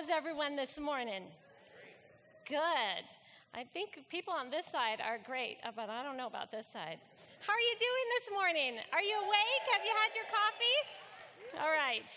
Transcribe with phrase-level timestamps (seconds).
[0.00, 1.24] is everyone this morning?
[2.48, 3.04] Good.
[3.52, 6.64] I think people on this side are great, uh, but I don't know about this
[6.72, 6.96] side.
[7.44, 8.72] How are you doing this morning?
[8.96, 9.64] Are you awake?
[9.76, 10.78] Have you had your coffee?
[11.60, 12.08] All right.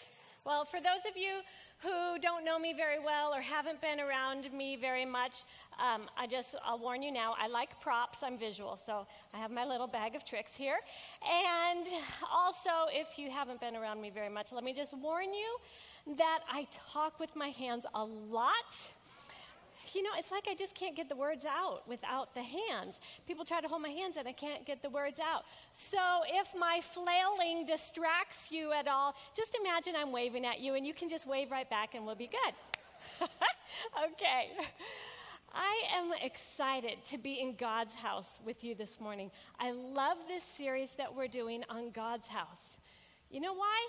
[0.46, 1.44] Well, for those of you
[1.84, 5.44] who don't know me very well or haven't been around me very much,
[5.78, 9.52] um, I just, I'll warn you now, I like props, I'm visual, so I have
[9.52, 10.78] my little bag of tricks here.
[11.24, 11.86] And
[12.32, 15.58] also, if you haven't been around me very much, let me just warn you
[16.16, 18.92] that I talk with my hands a lot
[19.96, 23.00] you know, it's like I just can't get the words out without the hands.
[23.28, 25.44] People try to hold my hands and I can't get the words out.
[25.72, 30.86] So if my flailing distracts you at all, just imagine I'm waving at you and
[30.86, 33.28] you can just wave right back and we'll be good.
[34.06, 34.52] okay.
[35.54, 39.30] I am excited to be in God's house with you this morning.
[39.60, 42.78] I love this series that we're doing on God's house.
[43.30, 43.88] You know why?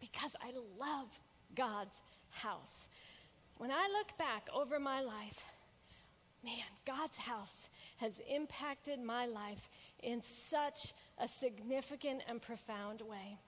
[0.00, 1.08] Because I love
[1.56, 2.00] God's
[2.30, 2.86] house.
[3.62, 5.44] When I look back over my life,
[6.42, 9.70] man, God's house has impacted my life
[10.02, 13.38] in such a significant and profound way.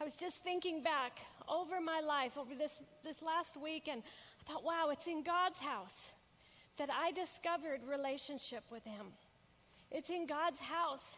[0.00, 4.02] I was just thinking back over my life over this, this last week, and
[4.40, 6.12] I thought, wow, it's in God's house
[6.78, 9.08] that I discovered relationship with Him.
[9.90, 11.14] It's in God's house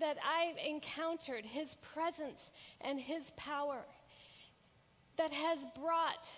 [0.00, 3.84] that I've encountered His presence and His power
[5.18, 6.28] that has brought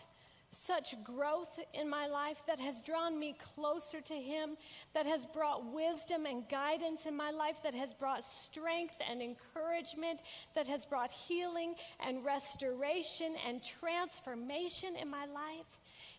[0.54, 4.56] such growth in my life that has drawn me closer to Him,
[4.94, 10.20] that has brought wisdom and guidance in my life, that has brought strength and encouragement,
[10.54, 15.66] that has brought healing and restoration and transformation in my life.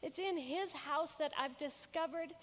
[0.01, 2.33] It's in His house that I've discovered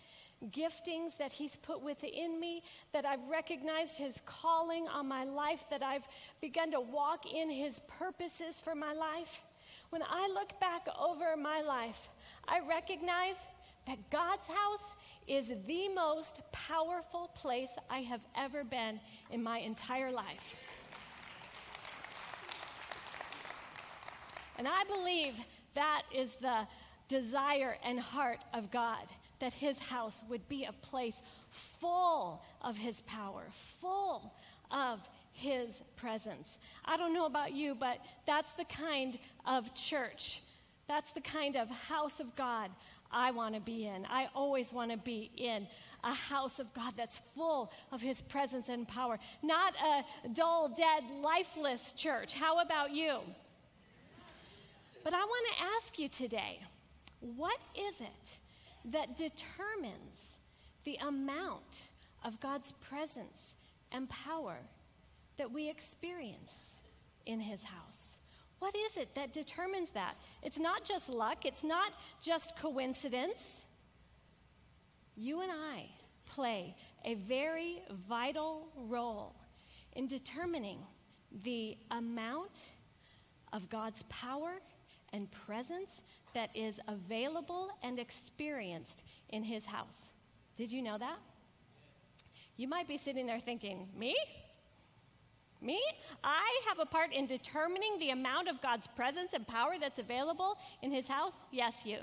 [0.50, 5.82] giftings that He's put within me, that I've recognized His calling on my life, that
[5.82, 6.06] I've
[6.40, 9.44] begun to walk in His purposes for my life.
[9.92, 12.08] When I look back over my life,
[12.48, 13.34] I recognize
[13.86, 14.86] that God's house
[15.28, 20.54] is the most powerful place I have ever been in my entire life.
[24.56, 25.34] And I believe
[25.74, 26.66] that is the
[27.08, 29.04] desire and heart of God
[29.40, 31.20] that his house would be a place
[31.50, 33.48] full of his power,
[33.78, 34.32] full
[34.70, 35.00] of
[35.32, 36.58] his presence.
[36.84, 40.42] I don't know about you, but that's the kind of church,
[40.88, 42.70] that's the kind of house of God
[43.10, 44.06] I want to be in.
[44.06, 45.66] I always want to be in
[46.02, 51.04] a house of God that's full of His presence and power, not a dull, dead,
[51.22, 52.32] lifeless church.
[52.34, 53.18] How about you?
[55.04, 56.60] But I want to ask you today
[57.36, 58.38] what is it
[58.86, 60.38] that determines
[60.84, 61.82] the amount
[62.24, 63.54] of God's presence
[63.92, 64.56] and power
[65.42, 66.52] that we experience
[67.26, 68.18] in his house.
[68.60, 70.14] What is it that determines that?
[70.40, 73.64] It's not just luck, it's not just coincidence.
[75.16, 75.86] You and I
[76.26, 79.34] play a very vital role
[79.94, 80.78] in determining
[81.42, 82.60] the amount
[83.52, 84.52] of God's power
[85.12, 86.02] and presence
[86.34, 90.02] that is available and experienced in his house.
[90.56, 91.18] Did you know that?
[92.56, 94.14] You might be sitting there thinking, Me?
[95.62, 95.80] Me?
[96.24, 100.58] I have a part in determining the amount of God's presence and power that's available
[100.82, 101.34] in his house?
[101.52, 101.98] Yes, you.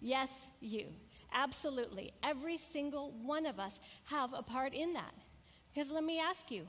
[0.00, 0.86] Yes, you.
[1.32, 2.12] Absolutely.
[2.22, 5.14] Every single one of us have a part in that.
[5.72, 6.66] Because let me ask you,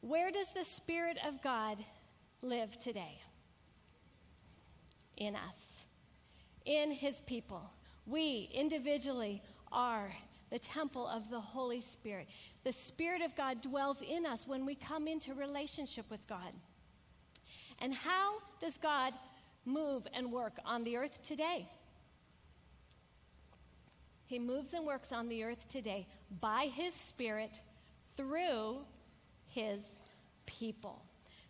[0.00, 1.78] where does the Spirit of God
[2.42, 3.18] live today?
[5.16, 5.86] In us,
[6.64, 7.70] in his people.
[8.06, 10.12] We individually are
[10.50, 12.28] the temple of the Holy Spirit.
[12.64, 16.52] The Spirit of God dwells in us when we come into relationship with God.
[17.80, 19.14] And how does God
[19.64, 21.68] move and work on the earth today?
[24.26, 26.06] He moves and works on the earth today
[26.40, 27.60] by His Spirit
[28.16, 28.78] through
[29.46, 29.80] His
[30.46, 31.02] people.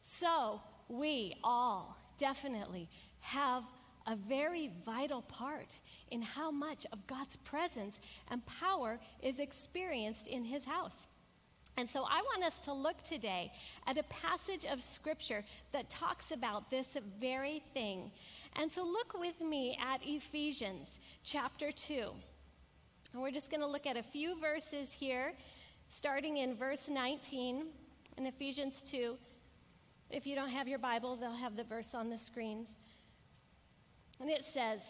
[0.02, 2.88] So we all definitely
[3.20, 3.64] have
[4.06, 5.80] a very vital part
[6.10, 7.98] in how much of God's presence
[8.30, 11.06] and power is experienced in his house.
[11.76, 13.50] And so I want us to look today
[13.86, 18.12] at a passage of scripture that talks about this very thing.
[18.54, 20.86] And so look with me at Ephesians
[21.24, 22.10] chapter 2.
[23.12, 25.32] And we're just going to look at a few verses here,
[25.88, 27.66] starting in verse 19
[28.18, 29.16] in Ephesians 2.
[30.10, 32.68] If you don't have your Bible, they'll have the verse on the screens.
[34.24, 34.80] And it says,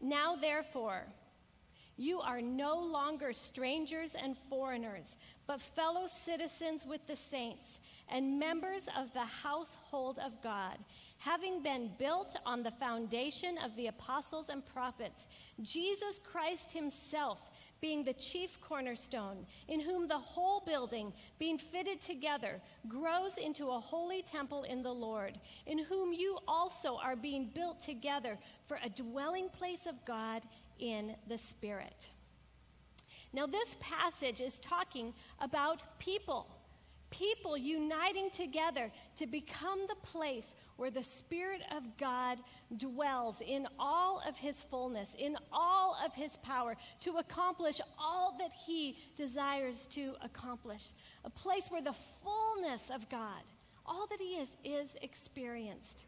[0.00, 1.04] Now therefore,
[1.98, 5.16] You are no longer strangers and foreigners,
[5.46, 7.78] but fellow citizens with the saints
[8.10, 10.76] and members of the household of God,
[11.16, 15.26] having been built on the foundation of the apostles and prophets,
[15.62, 17.50] Jesus Christ Himself
[17.80, 23.80] being the chief cornerstone, in whom the whole building, being fitted together, grows into a
[23.80, 28.88] holy temple in the Lord, in whom you also are being built together for a
[28.88, 30.42] dwelling place of God
[30.78, 32.10] in the Spirit.
[33.32, 36.46] Now, this passage is talking about people,
[37.10, 42.38] people uniting together to become the place where the Spirit of God
[42.76, 48.52] dwells in all of his fullness, in all of his power, to accomplish all that
[48.66, 50.90] he desires to accomplish.
[51.24, 53.42] A place where the fullness of God,
[53.84, 56.04] all that he is, is experienced.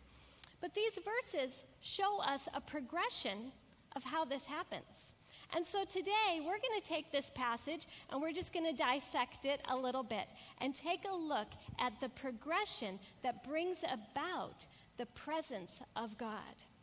[0.61, 3.53] But these verses show us a progression
[3.97, 5.13] of how this happens.
[5.55, 9.47] And so today we're going to take this passage and we're just going to dissect
[9.47, 10.29] it a little bit
[10.61, 11.49] and take a look
[11.79, 14.67] at the progression that brings about
[14.99, 16.39] the presence of God,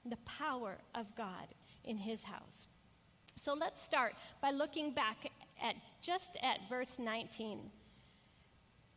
[0.06, 1.48] the power of God
[1.84, 2.68] in his house.
[3.40, 5.32] So let's start by looking back
[5.62, 7.60] at just at verse 19.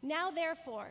[0.03, 0.89] Now therefore,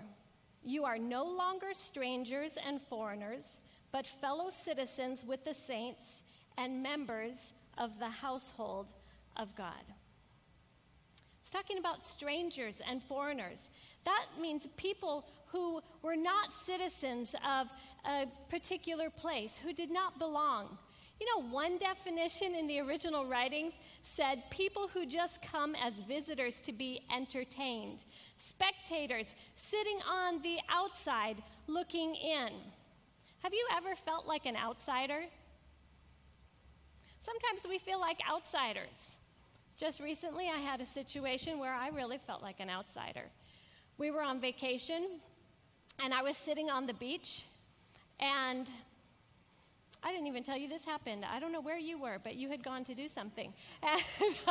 [0.61, 3.57] you are no longer strangers and foreigners,
[3.91, 6.21] but fellow citizens with the saints
[6.57, 8.87] and members of the household
[9.35, 9.83] of God.
[11.41, 13.69] It's talking about strangers and foreigners.
[14.03, 17.67] That means people who were not citizens of
[18.05, 20.77] a particular place, who did not belong.
[21.19, 26.59] You know, one definition in the original writings said people who just come as visitors
[26.61, 28.03] to be entertained,
[28.37, 31.37] spectators sitting on the outside
[31.67, 32.49] looking in.
[33.39, 35.23] Have you ever felt like an outsider?
[37.27, 39.17] Sometimes we feel like outsiders.
[39.75, 43.25] Just recently, I had a situation where I really felt like an outsider.
[43.97, 45.19] We were on vacation,
[46.01, 47.43] and I was sitting on the beach,
[48.21, 48.69] and
[50.01, 51.25] I didn't even tell you this happened.
[51.29, 53.53] I don't know where you were, but you had gone to do something.
[53.83, 54.01] And,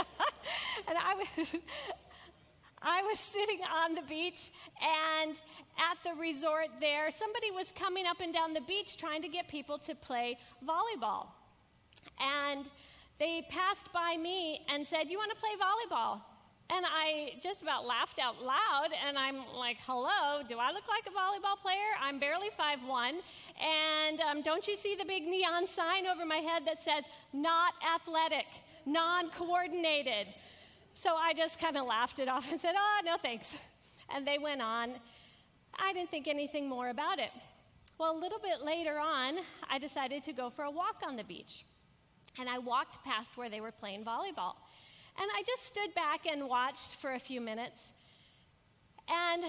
[0.86, 1.56] and I was.
[2.82, 5.32] I was sitting on the beach and
[5.78, 9.48] at the resort there, somebody was coming up and down the beach trying to get
[9.48, 11.28] people to play volleyball.
[12.20, 12.70] And
[13.18, 16.20] they passed by me and said, You want to play volleyball?
[16.68, 21.06] And I just about laughed out loud, and I'm like, hello, do I look like
[21.06, 21.94] a volleyball player?
[22.02, 23.12] I'm barely 5'1.
[23.62, 27.74] And um, don't you see the big neon sign over my head that says, not
[27.94, 28.46] athletic,
[28.84, 30.34] non coordinated?
[30.94, 33.54] So I just kind of laughed it off and said, oh, no thanks.
[34.12, 34.94] And they went on.
[35.78, 37.30] I didn't think anything more about it.
[37.98, 39.36] Well, a little bit later on,
[39.70, 41.64] I decided to go for a walk on the beach.
[42.38, 44.54] And I walked past where they were playing volleyball.
[45.18, 47.80] And I just stood back and watched for a few minutes.
[49.08, 49.44] And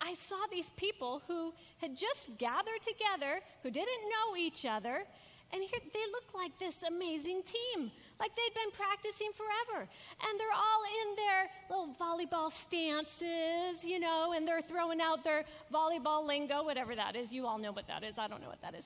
[0.00, 5.04] I saw these people who had just gathered together, who didn't know each other,
[5.52, 9.88] and here they looked like this amazing team, like they'd been practicing forever.
[10.28, 15.44] And they're all in their little volleyball stances, you know, and they're throwing out their
[15.72, 17.32] volleyball lingo, whatever that is.
[17.32, 18.18] You all know what that is.
[18.18, 18.84] I don't know what that is.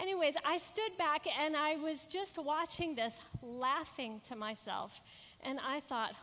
[0.00, 5.00] Anyways, I stood back and I was just watching this, laughing to myself.
[5.42, 6.14] And I thought,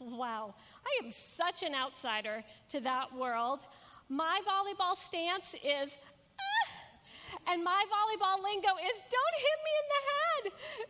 [0.00, 0.54] wow,
[0.86, 3.60] I am such an outsider to that world.
[4.08, 5.98] My volleyball stance is,
[6.38, 10.88] ah, and my volleyball lingo is, don't hit me in the head.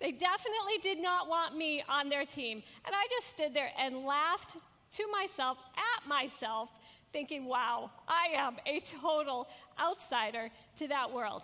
[0.00, 2.62] They definitely did not want me on their team.
[2.86, 4.56] And I just stood there and laughed
[4.92, 6.70] to myself, at myself,
[7.12, 9.48] thinking, wow, I am a total
[9.80, 11.42] outsider to that world.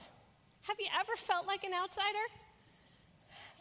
[0.62, 2.26] Have you ever felt like an outsider?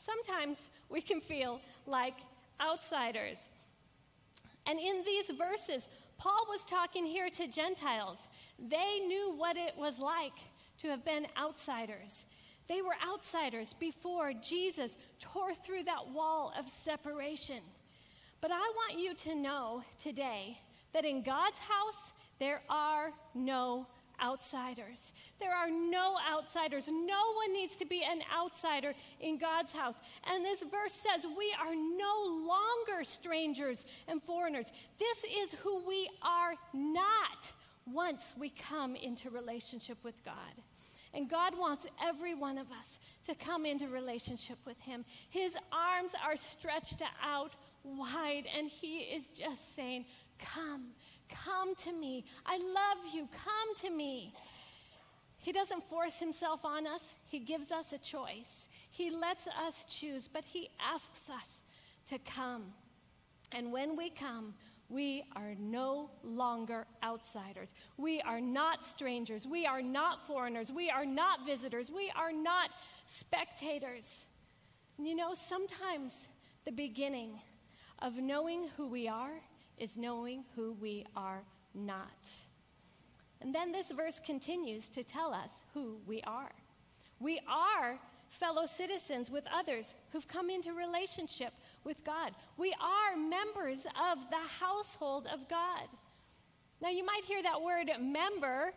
[0.06, 0.60] Sometimes
[0.90, 2.16] we can feel like
[2.62, 3.40] outsiders.
[4.66, 8.18] And in these verses, Paul was talking here to Gentiles.
[8.60, 10.38] They knew what it was like
[10.82, 12.26] to have been outsiders.
[12.68, 17.62] They were outsiders before Jesus tore through that wall of separation.
[18.42, 20.58] But I want you to know today
[20.94, 23.88] that in God's house, there are no
[24.22, 25.12] outsiders.
[25.40, 26.88] There are no outsiders.
[26.88, 29.96] No one needs to be an outsider in God's house.
[30.30, 34.66] And this verse says, We are no longer strangers and foreigners.
[35.00, 37.52] This is who we are not
[37.86, 40.36] once we come into relationship with God.
[41.14, 45.06] And God wants every one of us to come into relationship with Him.
[45.30, 47.54] His arms are stretched out
[47.84, 50.06] wide, and He is just saying,
[50.40, 50.88] Come,
[51.30, 52.26] Come to me.
[52.46, 53.28] I love you.
[53.32, 54.34] Come to me.
[55.38, 58.68] He doesn't force himself on us, He gives us a choice.
[58.90, 61.62] He lets us choose, but He asks us
[62.08, 62.66] to come.
[63.52, 64.54] And when we come,
[64.94, 67.74] we are no longer outsiders.
[67.98, 69.48] We are not strangers.
[69.48, 70.72] We are not foreigners.
[70.72, 71.92] We are not visitors.
[71.92, 72.70] We are not
[73.08, 74.26] spectators.
[74.98, 76.14] And you know, sometimes
[76.66, 77.40] the beginning
[78.00, 79.42] of knowing who we are
[79.78, 81.42] is knowing who we are
[81.74, 82.30] not.
[83.42, 86.52] And then this verse continues to tell us who we are.
[87.20, 92.34] We are fellow citizens with others who've come into relationship with God.
[92.58, 95.88] We are members of the household of God.
[96.82, 98.74] Now, you might hear that word member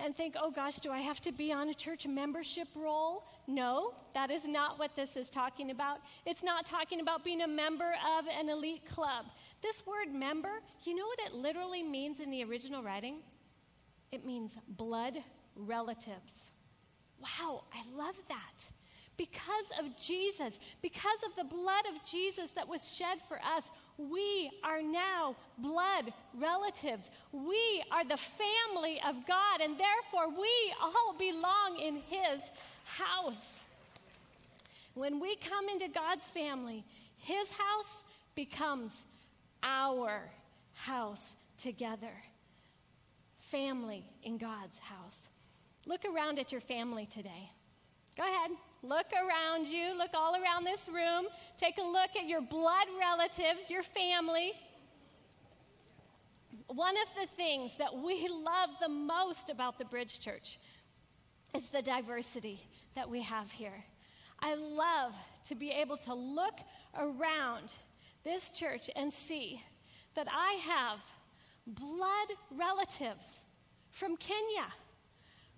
[0.00, 3.24] and think, oh gosh, do I have to be on a church membership roll?
[3.46, 5.98] No, that is not what this is talking about.
[6.26, 9.26] It's not talking about being a member of an elite club.
[9.62, 13.18] This word member, you know what it literally means in the original writing?
[14.10, 15.18] It means blood
[15.54, 16.50] relatives.
[17.20, 18.64] Wow, I love that.
[19.16, 24.50] Because of Jesus, because of the blood of Jesus that was shed for us, we
[24.64, 27.10] are now blood relatives.
[27.32, 32.40] We are the family of God, and therefore we all belong in His
[32.84, 33.64] house.
[34.94, 36.84] When we come into God's family,
[37.18, 38.02] His house
[38.34, 38.92] becomes
[39.62, 40.28] our
[40.72, 42.12] house together.
[43.38, 45.28] Family in God's house.
[45.86, 47.50] Look around at your family today.
[48.16, 48.50] Go ahead.
[48.84, 49.96] Look around you.
[49.96, 51.26] Look all around this room.
[51.56, 54.52] Take a look at your blood relatives, your family.
[56.66, 60.58] One of the things that we love the most about the Bridge Church
[61.56, 62.60] is the diversity
[62.94, 63.82] that we have here.
[64.40, 65.14] I love
[65.48, 66.58] to be able to look
[66.98, 67.72] around
[68.22, 69.62] this church and see
[70.14, 70.98] that I have
[71.66, 73.44] blood relatives
[73.90, 74.66] from Kenya,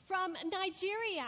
[0.06, 1.26] from Nigeria,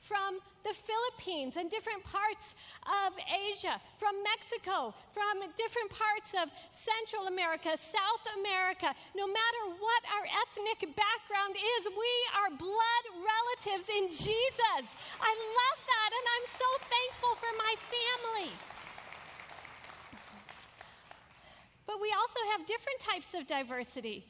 [0.00, 7.26] from the Philippines and different parts of Asia, from Mexico, from different parts of Central
[7.28, 8.92] America, South America.
[9.16, 14.84] No matter what our ethnic background is, we are blood relatives in Jesus.
[15.20, 18.50] I love that, and I'm so thankful for my family.
[21.86, 24.26] But we also have different types of diversity.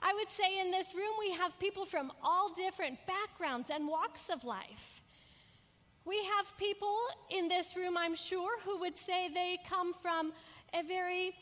[0.00, 4.28] I would say in this room we have people from all different backgrounds and walks
[4.30, 5.00] of life.
[6.06, 6.96] We have people
[7.30, 10.32] in this room, I'm sure, who would say they come from
[10.74, 11.34] a very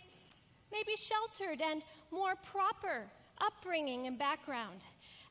[0.71, 3.05] maybe sheltered and more proper
[3.39, 4.81] upbringing and background.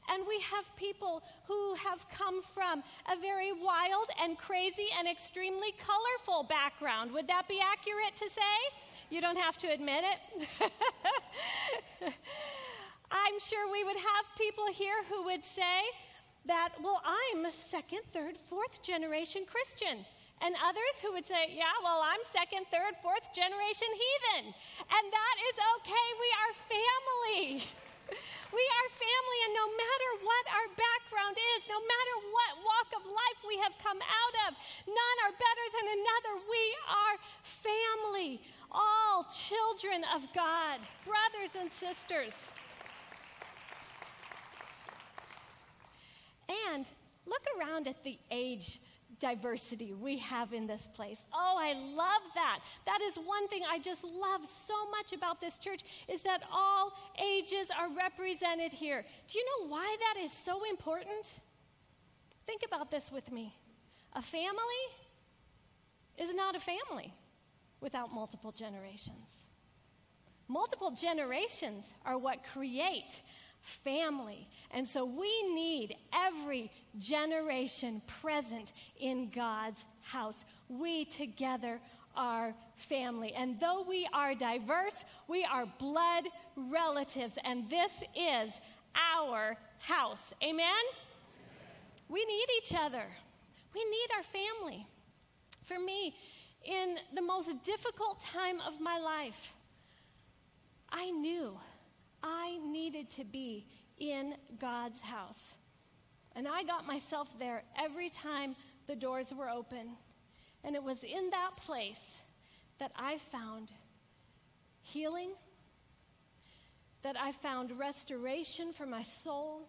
[0.09, 5.73] And we have people who have come from a very wild and crazy and extremely
[5.77, 7.11] colorful background.
[7.11, 8.57] Would that be accurate to say?
[9.09, 10.59] You don't have to admit it.
[13.11, 15.81] I'm sure we would have people here who would say,
[16.45, 20.05] that, well, I'm second, third, fourth generation Christian.
[20.41, 24.49] And others who would say, yeah, well, I'm second, third, fourth generation heathen.
[24.89, 26.07] And that is okay.
[26.17, 27.45] We are family.
[28.51, 33.07] We are family, and no matter what our background is, no matter what walk of
[33.07, 36.33] life we have come out of, none are better than another.
[36.43, 42.51] We are family, all children of God, brothers and sisters.
[46.73, 46.89] And
[47.25, 48.79] look around at the age
[49.19, 51.23] diversity we have in this place.
[51.31, 52.59] Oh, I love that.
[52.85, 56.93] That is one thing I just love so much about this church is that all
[57.23, 59.05] ages are represented here.
[59.27, 61.39] Do you know why that is so important?
[62.47, 63.55] Think about this with me.
[64.13, 64.83] A family
[66.17, 67.13] is not a family
[67.79, 69.43] without multiple generations.
[70.47, 73.21] Multiple generations are what create
[73.61, 74.47] family.
[74.71, 80.45] And so we need every generation present in God's house.
[80.67, 81.79] We together
[82.15, 83.33] are family.
[83.33, 86.25] And though we are diverse, we are blood
[86.55, 87.37] relatives.
[87.43, 88.51] And this is
[88.95, 90.33] our house.
[90.43, 90.83] Amen?
[92.09, 93.05] We need each other,
[93.73, 94.85] we need our family.
[95.63, 96.13] For me,
[96.65, 99.53] in the most difficult time of my life,
[100.91, 101.57] I knew
[102.23, 105.55] I needed to be in God's house.
[106.35, 108.55] And I got myself there every time
[108.87, 109.97] the doors were open.
[110.63, 112.17] And it was in that place
[112.79, 113.69] that I found
[114.81, 115.31] healing,
[117.03, 119.67] that I found restoration for my soul,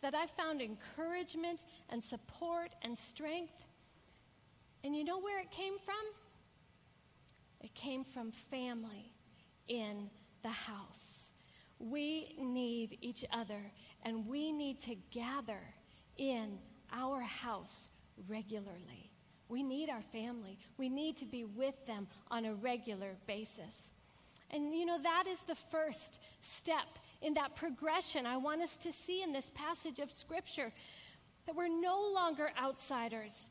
[0.00, 3.54] that I found encouragement and support and strength.
[4.84, 5.94] And you know where it came from?
[7.62, 9.12] It came from family
[9.68, 10.10] in
[10.42, 11.11] the house.
[11.82, 13.72] We need each other,
[14.04, 15.60] and we need to gather
[16.16, 16.58] in
[16.92, 17.88] our house
[18.28, 19.10] regularly.
[19.48, 20.58] We need our family.
[20.78, 23.88] We need to be with them on a regular basis.
[24.50, 28.92] And you know, that is the first step in that progression I want us to
[28.92, 30.72] see in this passage of Scripture
[31.46, 33.48] that we're no longer outsiders.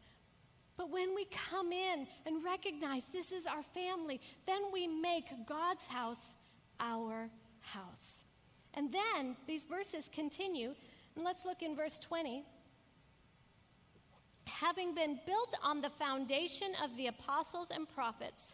[0.77, 5.85] But when we come in and recognize this is our family, then we make God's
[5.85, 6.33] house
[6.79, 8.20] our house.
[8.73, 10.73] And then these verses continue,
[11.15, 12.43] and let's look in verse 20
[14.61, 18.53] having been built on the foundation of the apostles and prophets,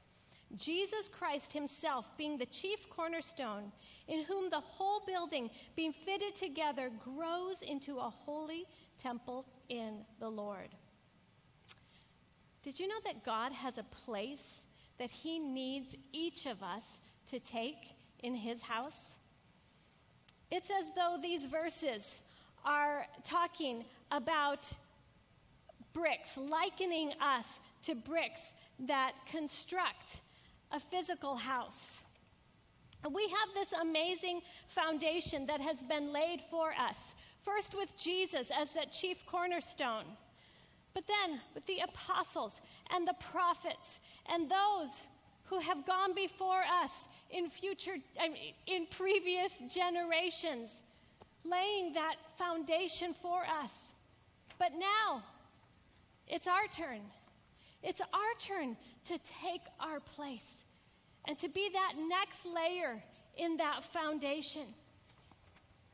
[0.55, 3.71] Jesus Christ himself being the chief cornerstone,
[4.07, 8.65] in whom the whole building, being fitted together, grows into a holy
[8.97, 10.69] temple in the Lord.
[12.63, 14.61] Did you know that God has a place
[14.97, 16.83] that he needs each of us
[17.27, 17.93] to take
[18.23, 19.16] in his house?
[20.49, 22.21] It's as though these verses
[22.63, 24.67] are talking about
[25.93, 28.41] bricks, likening us to bricks
[28.79, 30.21] that construct
[30.71, 32.01] a physical house.
[33.11, 36.97] We have this amazing foundation that has been laid for us,
[37.43, 40.05] first with Jesus as that chief cornerstone,
[40.93, 42.59] but then with the apostles
[42.93, 43.99] and the prophets
[44.31, 45.07] and those
[45.45, 46.91] who have gone before us
[47.31, 50.69] in future I mean, in previous generations
[51.43, 53.93] laying that foundation for us.
[54.59, 55.23] But now
[56.27, 57.01] it's our turn.
[57.83, 60.63] It's our turn to take our place
[61.25, 63.01] and to be that next layer
[63.37, 64.73] in that foundation.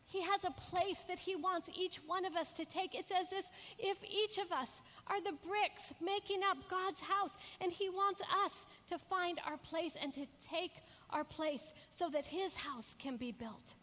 [0.06, 2.94] He has a place that He wants each one of us to take.
[2.94, 3.46] It's as if,
[3.80, 4.70] if each of us
[5.08, 9.94] are the bricks making up God's house, and He wants us to find our place
[10.02, 10.72] and to take
[11.13, 13.75] our place so that His house can be built.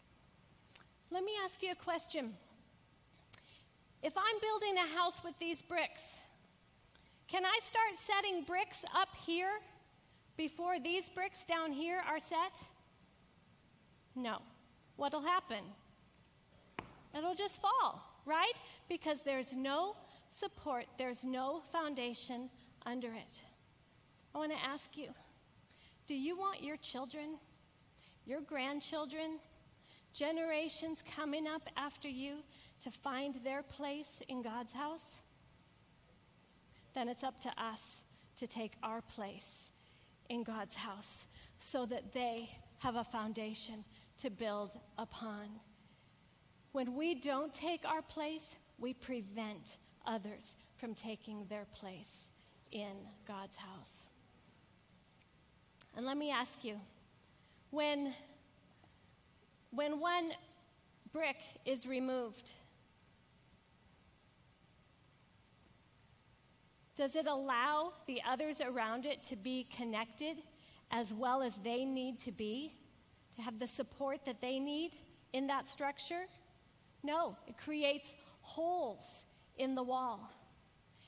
[1.09, 2.33] Let me ask you a question.
[4.03, 6.19] If I'm building a house with these bricks,
[7.27, 9.59] can I start setting bricks up here
[10.37, 12.59] before these bricks down here are set?
[14.15, 14.39] No.
[14.95, 15.63] What'll happen?
[17.17, 18.53] It'll just fall, right?
[18.89, 19.95] Because there's no
[20.29, 22.49] support, there's no foundation
[22.85, 23.41] under it.
[24.33, 25.09] I want to ask you
[26.11, 27.37] do you want your children,
[28.25, 29.39] your grandchildren,
[30.13, 32.39] generations coming up after you
[32.81, 35.21] to find their place in God's house?
[36.93, 38.03] then it's up to us
[38.35, 39.69] to take our place
[40.29, 41.23] in God's house
[41.61, 43.85] so that they have a foundation
[44.17, 45.47] to build upon.
[46.73, 48.45] When we don't take our place,
[48.77, 52.11] we prevent others from taking their place
[52.73, 54.05] in God's house.
[55.95, 56.79] And let me ask you
[57.69, 58.13] when,
[59.71, 60.31] when one
[61.11, 62.51] brick is removed,
[67.01, 70.37] Does it allow the others around it to be connected
[70.91, 72.75] as well as they need to be,
[73.35, 74.97] to have the support that they need
[75.33, 76.25] in that structure?
[77.01, 79.01] No, it creates holes
[79.57, 80.29] in the wall,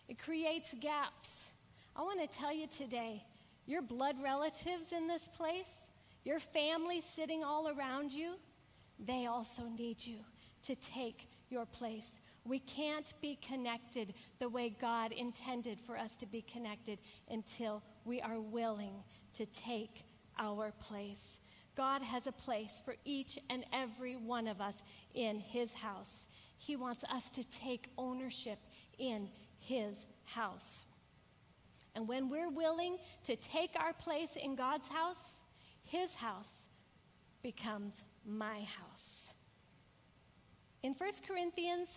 [0.07, 1.45] it creates gaps.
[1.95, 3.23] I want to tell you today
[3.65, 5.89] your blood relatives in this place,
[6.23, 8.35] your family sitting all around you,
[8.99, 10.17] they also need you
[10.63, 12.07] to take your place
[12.45, 16.99] we can't be connected the way God intended for us to be connected
[17.29, 20.03] until we are willing to take
[20.37, 21.37] our place.
[21.75, 24.75] God has a place for each and every one of us
[25.13, 26.25] in His house.
[26.57, 28.59] He wants us to take ownership
[28.99, 29.95] in His
[30.25, 30.83] house.
[31.95, 35.41] And when we're willing to take our place in God's house,
[35.83, 36.65] His house
[37.43, 37.93] becomes
[38.25, 39.33] my house.
[40.81, 41.87] In 1 Corinthians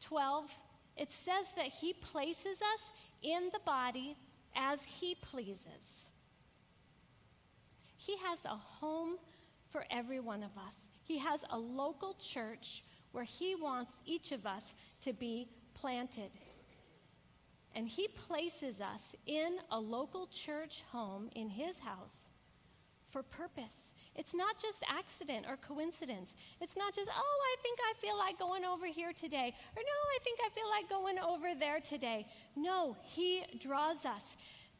[0.00, 0.50] 12,
[0.96, 2.80] it says that he places us
[3.22, 4.16] in the body
[4.54, 6.08] as he pleases.
[7.96, 9.16] He has a home
[9.70, 10.74] for every one of us.
[11.02, 16.30] He has a local church where he wants each of us to be planted.
[17.76, 22.30] And he places us in a local church home in his house
[23.10, 23.92] for purpose.
[24.14, 26.32] It's not just accident or coincidence.
[26.62, 29.52] It's not just, oh, I think I feel like going over here today.
[29.76, 32.26] Or no, I think I feel like going over there today.
[32.56, 34.36] No, He draws us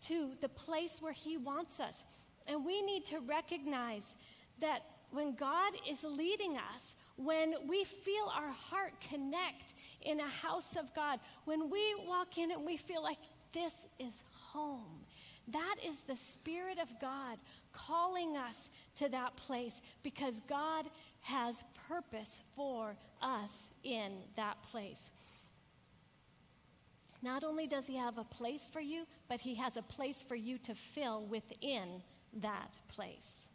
[0.06, 2.02] to the place where He wants us.
[2.46, 4.14] And we need to recognize
[4.62, 4.80] that
[5.10, 10.94] when God is leading us, when we feel our heart connect in a house of
[10.94, 13.18] God, when we walk in and we feel like
[13.52, 15.04] this is home,
[15.48, 17.38] that is the Spirit of God
[17.72, 20.86] calling us to that place because God
[21.20, 23.50] has purpose for us
[23.82, 25.10] in that place.
[27.22, 30.36] not only does He have a place for you, but He has a place for
[30.36, 32.02] you to fill within
[32.40, 33.45] that place.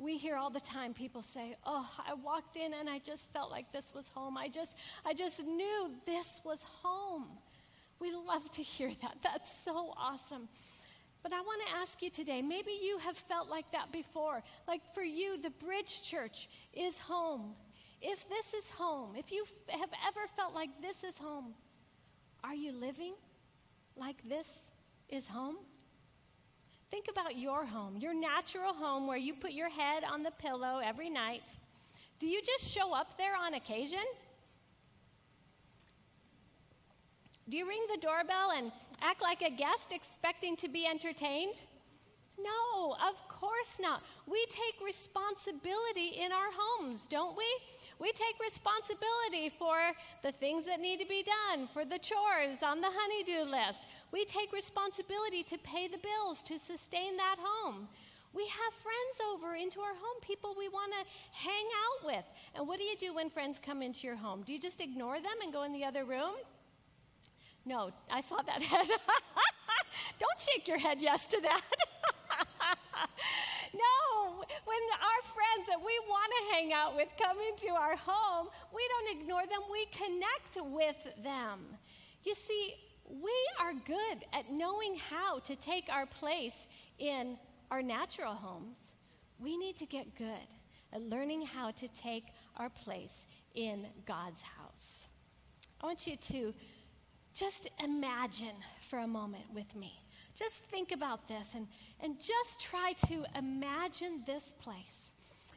[0.00, 3.50] We hear all the time people say, "Oh, I walked in and I just felt
[3.50, 4.38] like this was home.
[4.38, 7.26] I just I just knew this was home."
[7.98, 9.18] We love to hear that.
[9.22, 10.48] That's so awesome.
[11.22, 14.42] But I want to ask you today maybe you have felt like that before.
[14.66, 17.54] Like for you, the Bridge Church is home.
[18.00, 21.52] If this is home, if you have ever felt like this is home,
[22.42, 23.12] are you living
[23.96, 24.48] like this
[25.10, 25.58] is home?
[26.90, 30.80] Think about your home, your natural home where you put your head on the pillow
[30.84, 31.52] every night.
[32.18, 34.00] Do you just show up there on occasion?
[37.48, 41.54] Do you ring the doorbell and act like a guest expecting to be entertained?
[42.38, 44.02] No, of course not.
[44.26, 47.46] We take responsibility in our homes, don't we?
[48.00, 49.76] We take responsibility for
[50.22, 53.84] the things that need to be done, for the chores on the honeydew list.
[54.10, 57.88] We take responsibility to pay the bills, to sustain that home.
[58.32, 61.04] We have friends over into our home, people we want to
[61.36, 62.24] hang out with.
[62.54, 64.44] And what do you do when friends come into your home?
[64.46, 66.34] Do you just ignore them and go in the other room?
[67.66, 68.88] No, I saw that head.
[70.18, 71.60] Don't shake your head yes to that.
[73.74, 78.48] no, when our friends that we want to hang out with come into our home,
[78.74, 81.60] we don't ignore them, we connect with them.
[82.24, 82.74] You see,
[83.08, 86.66] we are good at knowing how to take our place
[86.98, 87.36] in
[87.70, 88.76] our natural homes.
[89.38, 90.48] We need to get good
[90.92, 92.26] at learning how to take
[92.56, 93.24] our place
[93.54, 95.06] in God's house.
[95.80, 96.54] I want you to
[97.34, 98.56] just imagine
[98.88, 99.99] for a moment with me.
[100.40, 101.68] Just think about this and,
[102.02, 105.12] and just try to imagine this place.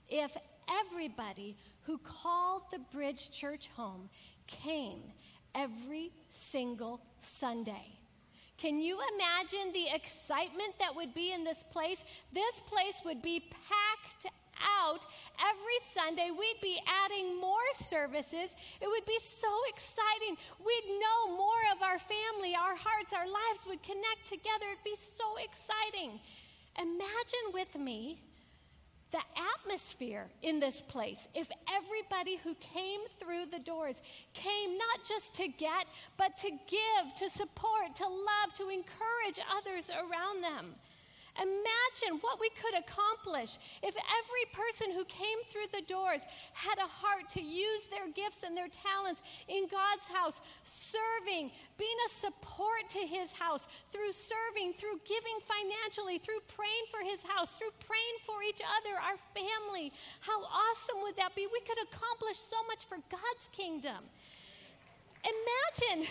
[0.09, 0.35] If
[0.69, 4.09] everybody who called the Bridge Church home
[4.45, 5.01] came
[5.55, 7.97] every single Sunday.
[8.57, 12.03] Can you imagine the excitement that would be in this place?
[12.33, 15.05] This place would be packed out
[15.39, 16.29] every Sunday.
[16.31, 18.55] We'd be adding more services.
[18.81, 20.37] It would be so exciting.
[20.59, 24.71] We'd know more of our family, our hearts, our lives would connect together.
[24.71, 26.19] It'd be so exciting.
[26.79, 28.19] Imagine with me
[29.13, 29.21] the
[29.63, 34.01] atmosphere in this place if everybody who came through the doors
[34.33, 35.85] came not just to get,
[36.17, 40.73] but to give, to support, to love, to encourage others around them.
[41.37, 46.21] Imagine what we could accomplish if every person who came through the doors
[46.53, 51.99] had a heart to use their gifts and their talents in God's house, serving, being
[52.05, 57.49] a support to His house, through serving, through giving financially, through praying for His house,
[57.57, 59.89] through praying for each other, our family.
[60.21, 61.49] How awesome would that be?
[61.49, 64.05] We could accomplish so much for God's kingdom.
[65.25, 66.05] Imagine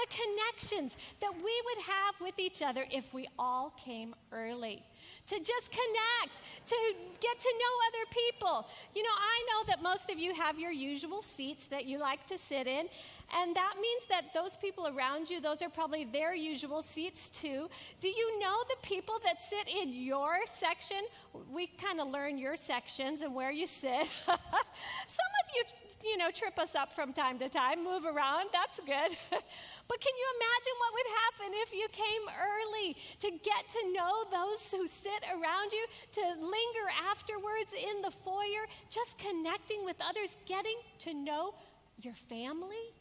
[0.00, 4.82] the connections that we would have with each other if we all came early.
[5.26, 6.76] To just connect, to
[7.20, 8.66] get to know other people.
[8.94, 12.24] You know, I know that most of you have your usual seats that you like
[12.26, 12.88] to sit in,
[13.38, 17.68] and that means that those people around you, those are probably their usual seats too.
[18.00, 21.02] Do you know the people that sit in your section?
[21.52, 24.06] We kind of learn your sections and where you sit.
[24.26, 28.48] Some of you you know, trip us up from time to time, move around.
[28.52, 29.10] That's good.
[29.30, 34.24] but can you imagine what would happen if you came early to get to know
[34.30, 40.30] those who sit around you, to linger afterwards in the foyer, just connecting with others,
[40.46, 41.54] getting to know
[42.00, 42.94] your family?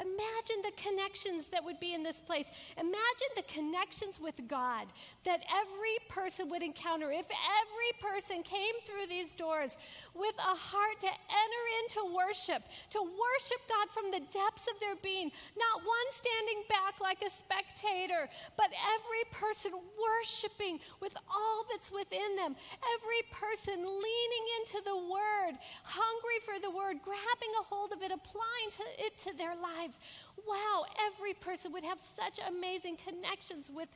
[0.00, 2.46] Imagine the connections that would be in this place.
[2.76, 4.90] Imagine the connections with God
[5.22, 7.12] that every person would encounter.
[7.12, 9.76] If every person came through these doors
[10.14, 14.98] with a heart to enter into worship, to worship God from the depths of their
[14.98, 18.26] being, not one standing back like a spectator,
[18.58, 22.58] but every person worshiping with all that's within them,
[22.98, 25.54] every person leaning into the Word,
[25.86, 29.83] hungry for the Word, grabbing a hold of it, applying to it to their lives
[29.84, 29.98] lives.
[30.46, 33.88] Wow, every person would have such amazing connections with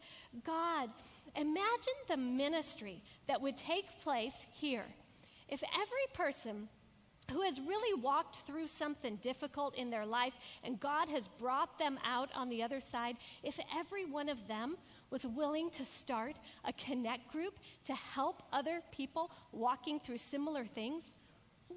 [0.45, 0.91] God.
[1.37, 4.85] Imagine the ministry that would take place here
[5.49, 6.69] if every person
[7.31, 10.33] who has really walked through something difficult in their life
[10.65, 14.77] and God has brought them out on the other side, if every one of them
[15.11, 21.13] was willing to start a connect group to help other people walking through similar things,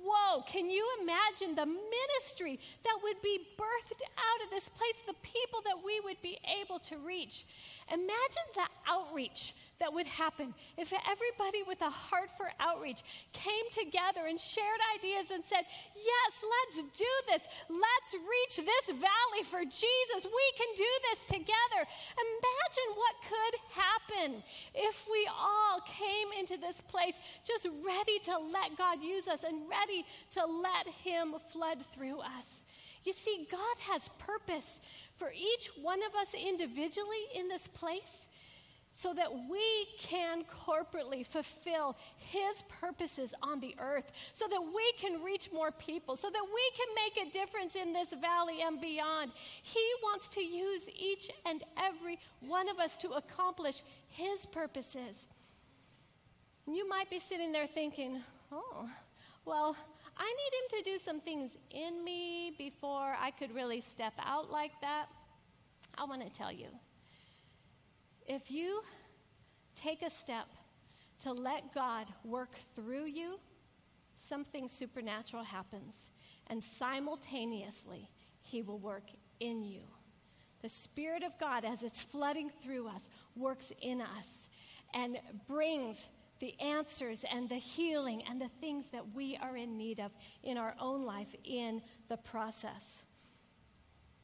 [0.04, 5.14] whoa, can you imagine the ministry that would be birthed out of this place, the
[5.22, 7.46] people that we would be able to reach?
[7.92, 13.02] Imagine the outreach that would happen if everybody with a heart for outreach
[13.34, 15.66] came together and shared ideas and said,
[15.98, 17.44] Yes, let's do this.
[17.68, 20.30] Let's reach this valley for Jesus.
[20.30, 21.82] We can do this together.
[21.82, 24.44] Imagine what could happen
[24.76, 27.16] if we all came into this place
[27.46, 32.62] just ready to let God use us and ready to let Him flood through us.
[33.04, 34.80] You see, God has purpose
[35.18, 38.26] for each one of us individually in this place
[38.94, 45.24] so that we can corporately fulfill His purposes on the earth, so that we can
[45.24, 49.32] reach more people, so that we can make a difference in this valley and beyond.
[49.36, 55.26] He wants to use each and every one of us to accomplish His purposes.
[56.68, 58.90] You might be sitting there thinking, oh,
[59.46, 59.76] well,
[60.18, 64.52] I need Him to do some things in me before I could really step out
[64.52, 65.08] like that.
[65.98, 66.68] I want to tell you
[68.32, 68.82] if you
[69.76, 70.48] take a step
[71.20, 73.38] to let God work through you,
[74.30, 75.94] something supernatural happens.
[76.48, 78.10] And simultaneously,
[78.42, 79.04] He will work
[79.42, 79.82] in you.
[80.62, 83.02] The Spirit of God, as it's flooding through us,
[83.36, 84.48] works in us
[84.94, 86.08] and brings
[86.40, 90.58] the answers and the healing and the things that we are in need of in
[90.58, 93.04] our own life in the process.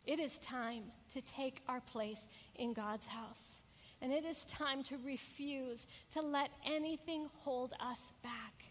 [0.06, 2.22] It is time to take our place
[2.56, 3.57] in God's house.
[4.02, 8.66] And it is time to refuse to let anything hold us back.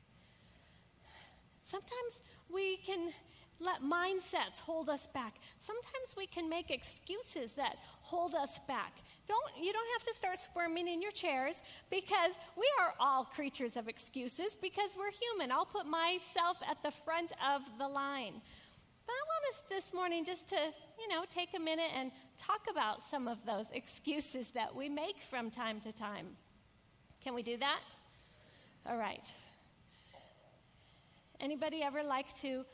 [1.65, 3.11] Sometimes we can
[3.59, 5.37] let mindsets hold us back.
[5.59, 8.99] Sometimes we can make excuses that hold us back.
[9.27, 13.77] Don't you don't have to start squirming in your chairs because we are all creatures
[13.77, 15.51] of excuses because we're human.
[15.51, 18.43] I'll put myself at the front of the line.
[19.07, 22.63] But I want us this morning just to, you know, take a minute and talk
[22.71, 26.27] about some of those excuses that we make from time to time.
[27.23, 27.81] Can we do that?
[28.89, 29.31] All right.
[31.41, 32.65] Anybody ever like to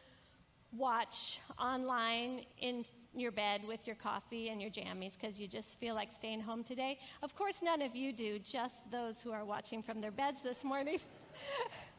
[0.77, 5.95] watch online in your bed with your coffee and your jammies because you just feel
[5.95, 6.99] like staying home today?
[7.23, 10.65] Of course, none of you do, just those who are watching from their beds this
[10.65, 10.99] morning.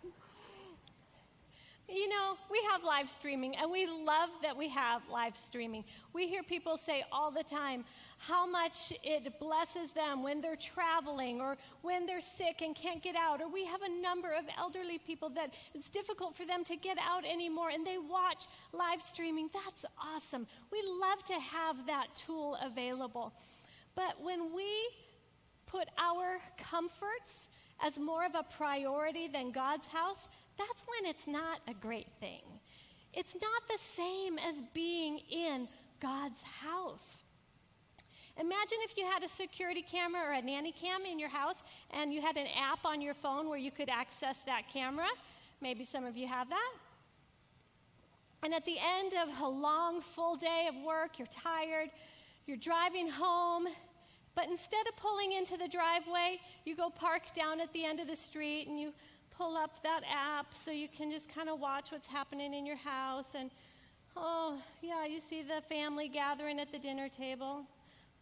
[1.93, 5.85] You know, we have live streaming, and we love that we have live streaming.
[6.11, 7.85] We hear people say all the time
[8.17, 13.15] how much it blesses them when they're traveling or when they're sick and can't get
[13.15, 13.41] out.
[13.41, 16.97] Or we have a number of elderly people that it's difficult for them to get
[16.97, 19.51] out anymore, and they watch live streaming.
[19.53, 20.47] That's awesome.
[20.71, 23.33] We love to have that tool available.
[23.93, 24.65] But when we
[25.67, 27.47] put our comforts
[27.83, 30.17] as more of a priority than God's house,
[30.57, 32.41] that's when it's not a great thing.
[33.13, 35.67] It's not the same as being in
[35.99, 37.23] God's house.
[38.39, 41.57] Imagine if you had a security camera or a nanny cam in your house
[41.91, 45.07] and you had an app on your phone where you could access that camera.
[45.61, 46.73] Maybe some of you have that.
[48.41, 51.89] And at the end of a long, full day of work, you're tired,
[52.47, 53.67] you're driving home,
[54.35, 58.07] but instead of pulling into the driveway, you go park down at the end of
[58.07, 58.93] the street and you
[59.37, 62.77] pull up that app so you can just kind of watch what's happening in your
[62.77, 63.35] house.
[63.35, 63.51] And
[64.15, 67.63] oh, yeah, you see the family gathering at the dinner table.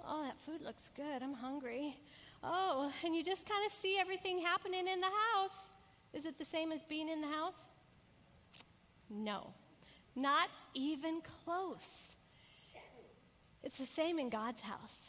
[0.05, 1.21] Oh, that food looks good.
[1.21, 1.95] I'm hungry.
[2.43, 5.57] Oh, and you just kind of see everything happening in the house.
[6.13, 7.55] Is it the same as being in the house?
[9.09, 9.53] No,
[10.15, 12.13] not even close.
[13.63, 15.00] It's the same in God's house.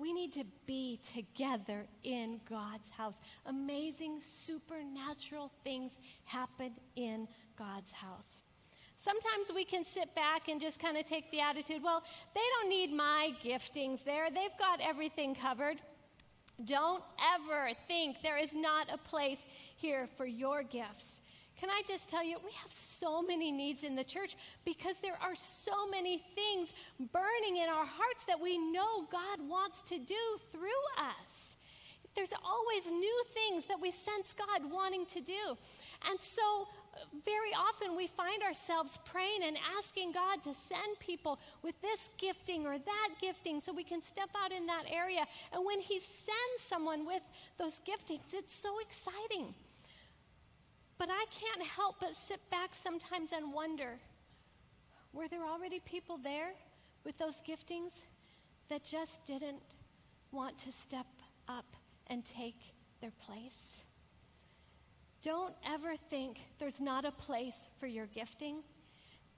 [0.00, 3.16] We need to be together in God's house.
[3.44, 5.92] Amazing supernatural things
[6.24, 8.40] happen in God's house.
[9.04, 12.02] Sometimes we can sit back and just kind of take the attitude, well,
[12.34, 14.30] they don't need my giftings there.
[14.30, 15.76] They've got everything covered.
[16.64, 17.02] Don't
[17.34, 19.38] ever think there is not a place
[19.76, 21.19] here for your gifts.
[21.60, 25.18] Can I just tell you, we have so many needs in the church because there
[25.20, 26.72] are so many things
[27.12, 30.14] burning in our hearts that we know God wants to do
[30.52, 31.50] through us.
[32.16, 35.58] There's always new things that we sense God wanting to do.
[36.08, 41.38] And so, uh, very often we find ourselves praying and asking God to send people
[41.62, 45.26] with this gifting or that gifting so we can step out in that area.
[45.52, 47.22] And when He sends someone with
[47.58, 49.54] those giftings, it's so exciting.
[51.00, 53.98] But I can't help but sit back sometimes and wonder
[55.14, 56.52] were there already people there
[57.06, 57.92] with those giftings
[58.68, 59.62] that just didn't
[60.30, 61.06] want to step
[61.48, 61.64] up
[62.08, 63.82] and take their place?
[65.22, 68.56] Don't ever think there's not a place for your gifting.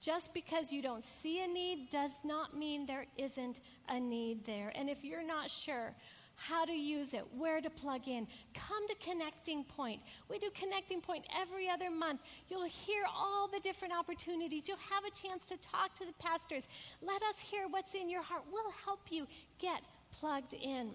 [0.01, 4.73] Just because you don't see a need does not mean there isn't a need there.
[4.75, 5.95] And if you're not sure
[6.35, 10.01] how to use it, where to plug in, come to Connecting Point.
[10.29, 12.21] We do Connecting Point every other month.
[12.49, 14.67] You'll hear all the different opportunities.
[14.67, 16.67] You'll have a chance to talk to the pastors.
[17.01, 18.43] Let us hear what's in your heart.
[18.51, 19.27] We'll help you
[19.59, 20.91] get plugged in.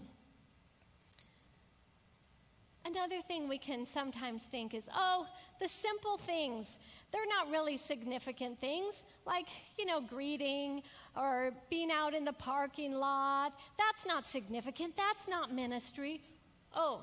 [2.89, 5.27] Another thing we can sometimes think is, oh,
[5.61, 6.79] the simple things,
[7.13, 8.95] they're not really significant things,
[9.27, 9.49] like,
[9.79, 10.83] you know, greeting
[11.15, 13.53] or being out in the parking lot.
[13.77, 14.97] That's not significant.
[14.97, 16.23] That's not ministry.
[16.75, 17.03] Oh,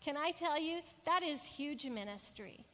[0.00, 2.64] can I tell you, that is huge ministry.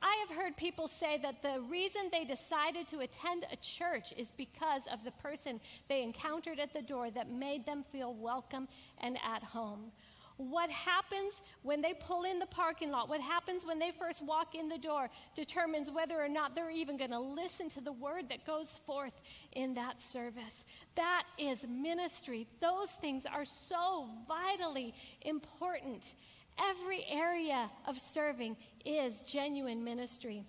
[0.00, 4.28] I have heard people say that the reason they decided to attend a church is
[4.36, 9.18] because of the person they encountered at the door that made them feel welcome and
[9.26, 9.90] at home.
[10.38, 14.54] What happens when they pull in the parking lot, what happens when they first walk
[14.54, 18.28] in the door, determines whether or not they're even going to listen to the word
[18.28, 19.20] that goes forth
[19.52, 20.64] in that service.
[20.94, 22.46] That is ministry.
[22.60, 26.14] Those things are so vitally important.
[26.56, 30.44] Every area of serving is genuine ministry.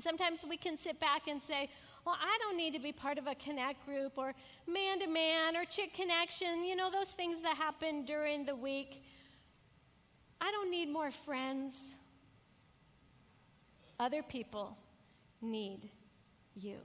[0.00, 1.68] Sometimes we can sit back and say,
[2.04, 4.34] well, I don't need to be part of a connect group or
[4.66, 9.02] man to man or chick connection, you know, those things that happen during the week.
[10.40, 11.74] I don't need more friends.
[14.00, 14.76] Other people
[15.40, 15.88] need
[16.56, 16.78] you.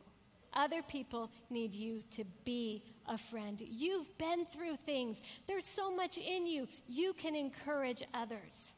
[0.53, 3.59] Other people need you to be a friend.
[3.59, 6.67] You've been through things, there's so much in you.
[6.87, 8.73] You can encourage others.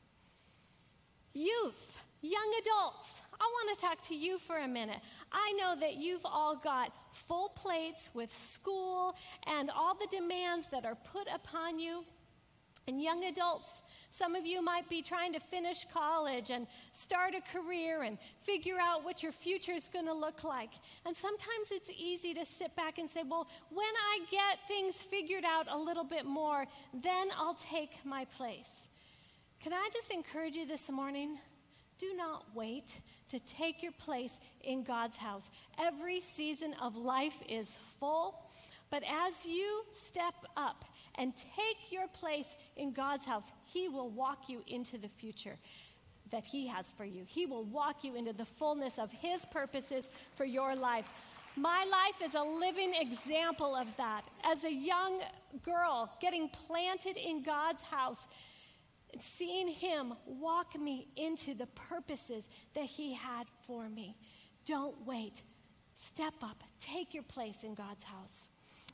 [1.33, 4.99] Youth, young adults, I want to talk to you for a minute.
[5.31, 9.15] I know that you've all got full plates with school
[9.47, 12.03] and all the demands that are put upon you.
[12.87, 13.69] And young adults,
[14.09, 18.77] some of you might be trying to finish college and start a career and figure
[18.81, 20.71] out what your future is going to look like.
[21.05, 25.43] And sometimes it's easy to sit back and say, well, when I get things figured
[25.45, 28.87] out a little bit more, then I'll take my place.
[29.61, 31.37] Can I just encourage you this morning?
[31.99, 34.31] Do not wait to take your place
[34.61, 35.43] in God's house.
[35.77, 38.41] Every season of life is full,
[38.89, 40.85] but as you step up
[41.15, 45.57] and take your place in God's house, He will walk you into the future
[46.31, 47.23] that He has for you.
[47.25, 51.09] He will walk you into the fullness of His purposes for your life.
[51.57, 54.21] My life is a living example of that.
[54.45, 55.19] As a young
[55.63, 58.19] girl getting planted in God's house,
[59.19, 64.15] seeing Him walk me into the purposes that He had for me.
[64.65, 65.43] Don't wait.
[66.03, 66.63] Step up.
[66.79, 68.47] Take your place in God's house.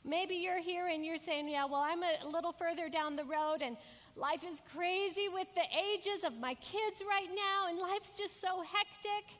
[0.04, 3.58] Maybe you're here and you're saying, Yeah, well, I'm a little further down the road
[3.60, 3.76] and
[4.14, 8.62] life is crazy with the ages of my kids right now and life's just so
[8.62, 9.36] hectic.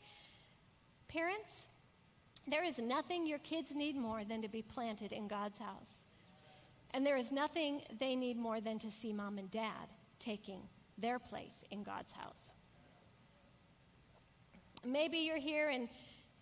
[1.09, 1.67] Parents,
[2.49, 6.03] there is nothing your kids need more than to be planted in God's house.
[6.93, 9.89] And there is nothing they need more than to see mom and dad
[10.27, 10.61] taking
[10.99, 12.49] their place in God's house.
[14.85, 15.89] Maybe you're here and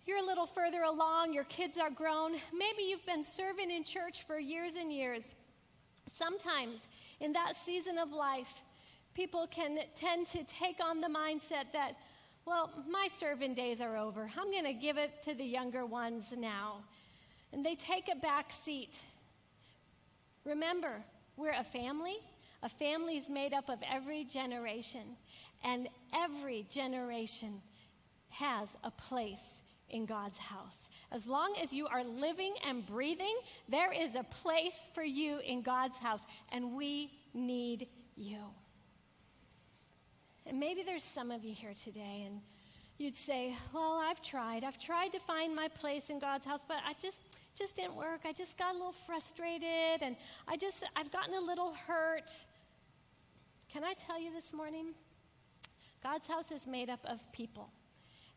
[0.05, 2.33] you're a little further along, your kids are grown.
[2.53, 5.35] Maybe you've been serving in church for years and years.
[6.13, 6.81] Sometimes
[7.19, 8.61] in that season of life,
[9.13, 11.93] people can tend to take on the mindset that,
[12.45, 14.29] well, my serving days are over.
[14.37, 16.83] I'm going to give it to the younger ones now.
[17.51, 18.99] And they take a back seat.
[20.43, 21.01] Remember,
[21.37, 22.17] we're a family.
[22.65, 25.17] A family is made up of every generation,
[25.63, 27.61] and every generation
[28.29, 30.89] has a place in God's house.
[31.11, 33.35] As long as you are living and breathing,
[33.69, 38.39] there is a place for you in God's house, and we need you.
[40.47, 42.41] And maybe there's some of you here today, and
[42.97, 44.63] you'd say, Well, I've tried.
[44.63, 47.19] I've tried to find my place in God's house, but I just
[47.55, 48.21] just didn't work.
[48.25, 52.29] I just got a little frustrated and I just I've gotten a little hurt.
[53.75, 54.93] Can I tell you this morning?
[56.01, 57.71] God's house is made up of people.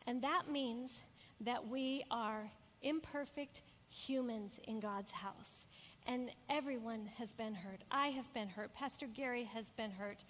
[0.05, 0.91] And that means
[1.39, 5.63] that we are imperfect humans in God's house.
[6.05, 7.85] And everyone has been hurt.
[7.89, 8.73] I have been hurt.
[8.73, 10.25] Pastor Gary has been hurt.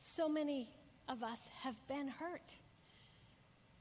[0.00, 0.68] So many
[1.08, 2.56] of us have been hurt.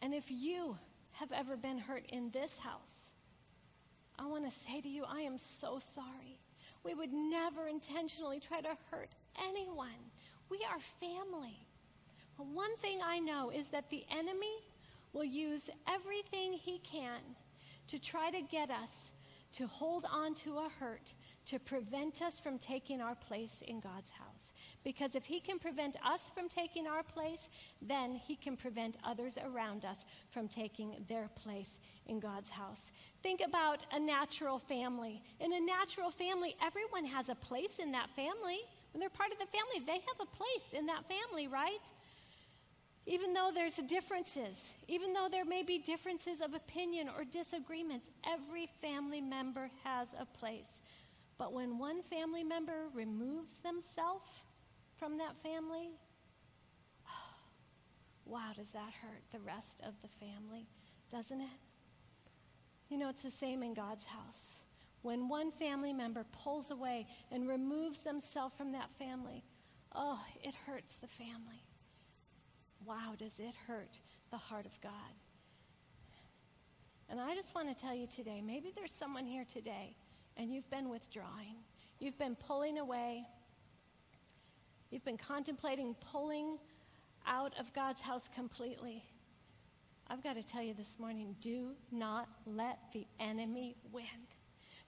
[0.03, 0.77] And if you
[1.13, 3.09] have ever been hurt in this house,
[4.19, 6.37] I want to say to you, I am so sorry.
[6.83, 10.06] We would never intentionally try to hurt anyone.
[10.49, 11.65] We are family.
[12.37, 14.63] One thing I know is that the enemy
[15.13, 17.19] will use everything he can
[17.87, 18.91] to try to get us
[19.53, 21.13] to hold on to a hurt,
[21.45, 24.51] to prevent us from taking our place in God's house.
[24.83, 27.47] Because if He can prevent us from taking our place,
[27.81, 29.97] then He can prevent others around us
[30.29, 32.91] from taking their place in God's house.
[33.23, 35.23] Think about a natural family.
[35.39, 38.59] In a natural family, everyone has a place in that family.
[38.97, 41.85] When they're part of the family, they have a place in that family, right?
[43.05, 48.67] Even though there's differences, even though there may be differences of opinion or disagreements, every
[48.81, 50.79] family member has a place.
[51.37, 54.25] But when one family member removes themselves
[54.97, 55.91] from that family,
[57.07, 57.35] oh,
[58.25, 60.65] wow, does that hurt the rest of the family,
[61.11, 61.59] doesn't it?
[62.89, 64.56] You know, it's the same in God's house.
[65.07, 69.41] When one family member pulls away and removes themselves from that family,
[69.95, 71.63] oh, it hurts the family.
[72.85, 73.99] Wow, does it hurt
[74.31, 74.91] the heart of God?
[77.07, 79.95] And I just want to tell you today maybe there's someone here today
[80.35, 81.55] and you've been withdrawing,
[81.99, 83.23] you've been pulling away,
[84.91, 86.57] you've been contemplating pulling
[87.25, 89.05] out of God's house completely.
[90.09, 94.03] I've got to tell you this morning do not let the enemy win.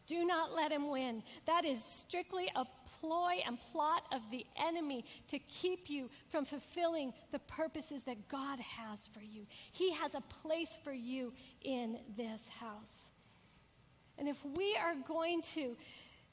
[0.10, 1.22] Do not let him win.
[1.46, 2.66] That is strictly a
[3.00, 8.60] ploy and plot of the enemy to keep you from fulfilling the purposes that God
[8.60, 9.46] has for you.
[9.72, 11.32] He has a place for you
[11.62, 13.10] in this house.
[14.18, 15.78] And if we are going to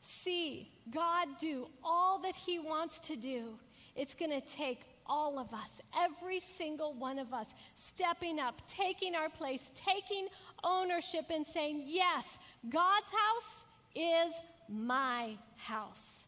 [0.01, 3.59] see God do all that He wants to do,
[3.95, 7.47] it's going to take all of us, every single one of us,
[7.77, 10.29] stepping up, taking our place, taking
[10.65, 12.25] ownership, and saying, Yes,
[12.69, 13.66] God's house
[13.97, 14.33] is
[14.69, 16.25] my house.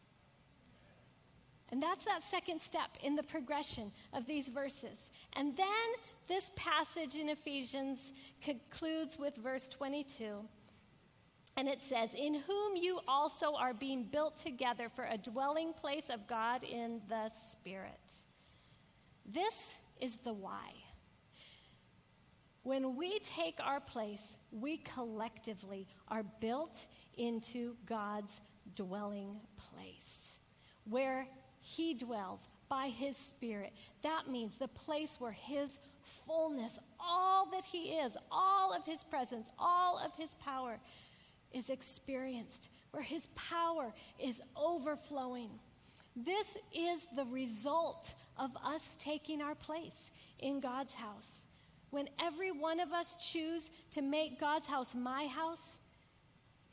[1.71, 5.09] And that's that second step in the progression of these verses.
[5.33, 5.67] And then
[6.27, 8.11] this passage in Ephesians
[8.41, 10.39] concludes with verse 22.
[11.57, 16.05] And it says, In whom you also are being built together for a dwelling place
[16.09, 18.13] of God in the Spirit.
[19.25, 20.71] This is the why.
[22.63, 26.87] When we take our place, we collectively are built
[27.19, 28.39] into God's
[28.75, 30.35] dwelling place
[30.85, 31.27] where
[31.59, 32.39] He dwells
[32.69, 33.73] by His Spirit.
[34.01, 35.77] That means the place where His
[36.25, 40.79] fullness, all that He is, all of His presence, all of His power
[41.51, 45.49] is experienced, where His power is overflowing.
[46.15, 50.09] This is the result of us taking our place
[50.39, 51.29] in God's house.
[51.91, 55.78] When every one of us choose to make God's house my house,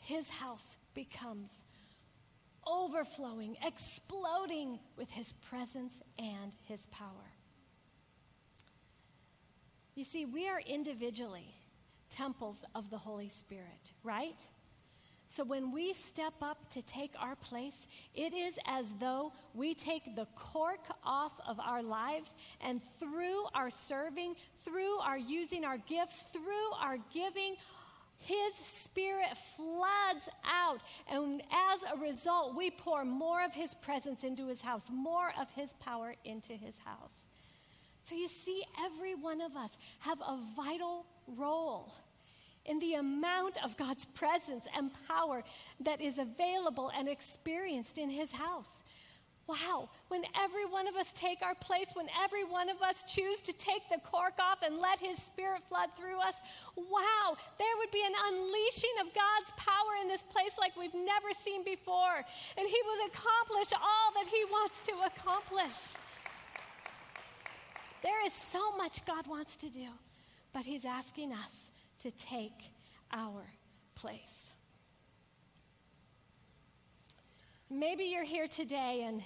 [0.07, 1.51] his house becomes
[2.65, 7.33] overflowing, exploding with his presence and his power.
[9.97, 11.55] You see, we are individually
[12.09, 14.41] temples of the Holy Spirit, right?
[15.29, 17.75] So when we step up to take our place,
[18.15, 23.71] it is as though we take the cork off of our lives and through our
[23.71, 27.57] serving, through our using our gifts, through our giving,
[28.27, 30.81] his spirit floods out.
[31.09, 35.49] And as a result, we pour more of his presence into his house, more of
[35.55, 37.27] his power into his house.
[38.09, 39.71] So you see, every one of us
[40.01, 41.07] have a vital
[41.37, 41.93] role
[42.65, 45.43] in the amount of God's presence and power
[45.81, 48.69] that is available and experienced in His house.
[49.49, 53.41] Wow, when every one of us take our place, when every one of us choose
[53.43, 56.35] to take the cork off and let His Spirit flood through us,
[56.75, 61.31] wow, there would be an unleashing of God's power in this place like we've never
[61.45, 62.17] seen before.
[62.59, 65.95] And He would accomplish all that He wants to accomplish.
[68.03, 69.89] There is so much God wants to do,
[70.53, 71.71] but He's asking us
[72.01, 72.73] to take
[73.13, 73.47] our
[73.95, 74.51] place.
[77.69, 79.23] Maybe you're here today and,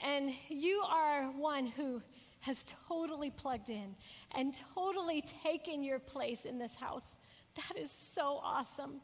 [0.00, 2.02] and you are one who
[2.40, 3.96] has totally plugged in
[4.34, 7.04] and totally taken your place in this house.
[7.56, 9.00] That is so awesome.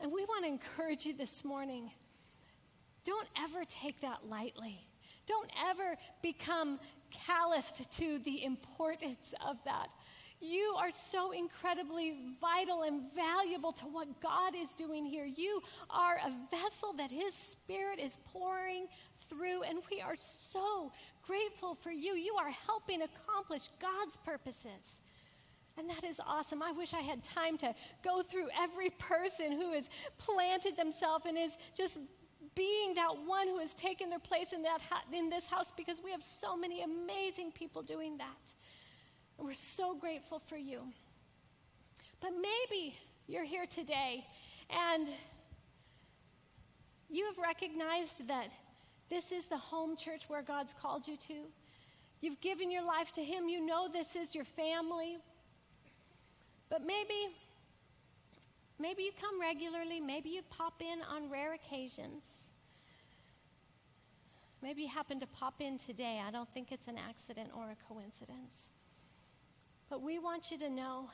[0.00, 1.90] And we want to encourage you this morning
[3.04, 4.86] don't ever take that lightly.
[5.26, 6.78] Don't ever become
[7.10, 9.88] calloused to the importance of that.
[10.40, 15.24] You are so incredibly vital and valuable to what God is doing here.
[15.24, 15.60] You
[15.90, 18.86] are a vessel that His Spirit is pouring
[19.28, 20.92] through, and we are so
[21.26, 22.14] grateful for you.
[22.14, 24.98] You are helping accomplish God's purposes.
[25.76, 26.62] And that is awesome.
[26.62, 27.72] I wish I had time to
[28.02, 31.98] go through every person who has planted themselves and is just
[32.54, 34.80] being that one who has taken their place in, that
[35.12, 38.54] in this house because we have so many amazing people doing that.
[39.38, 40.80] And we're so grateful for you.
[42.20, 42.96] But maybe
[43.28, 44.26] you're here today
[44.70, 45.08] and
[47.08, 48.48] you have recognized that
[49.10, 51.34] this is the home church where God's called you to.
[52.20, 53.48] You've given your life to Him.
[53.48, 55.18] You know this is your family.
[56.68, 57.34] But maybe,
[58.78, 60.00] maybe you come regularly.
[60.00, 62.24] Maybe you pop in on rare occasions.
[64.62, 66.20] Maybe you happen to pop in today.
[66.26, 68.54] I don't think it's an accident or a coincidence.
[69.88, 71.08] But we want you to know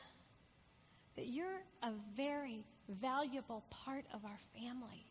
[1.16, 5.07] that you're a very valuable part of our family.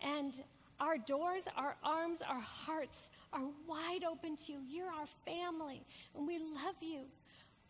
[0.00, 0.34] And
[0.80, 4.58] our doors, our arms, our hearts are wide open to you.
[4.68, 5.84] You're our family,
[6.16, 7.02] and we love you.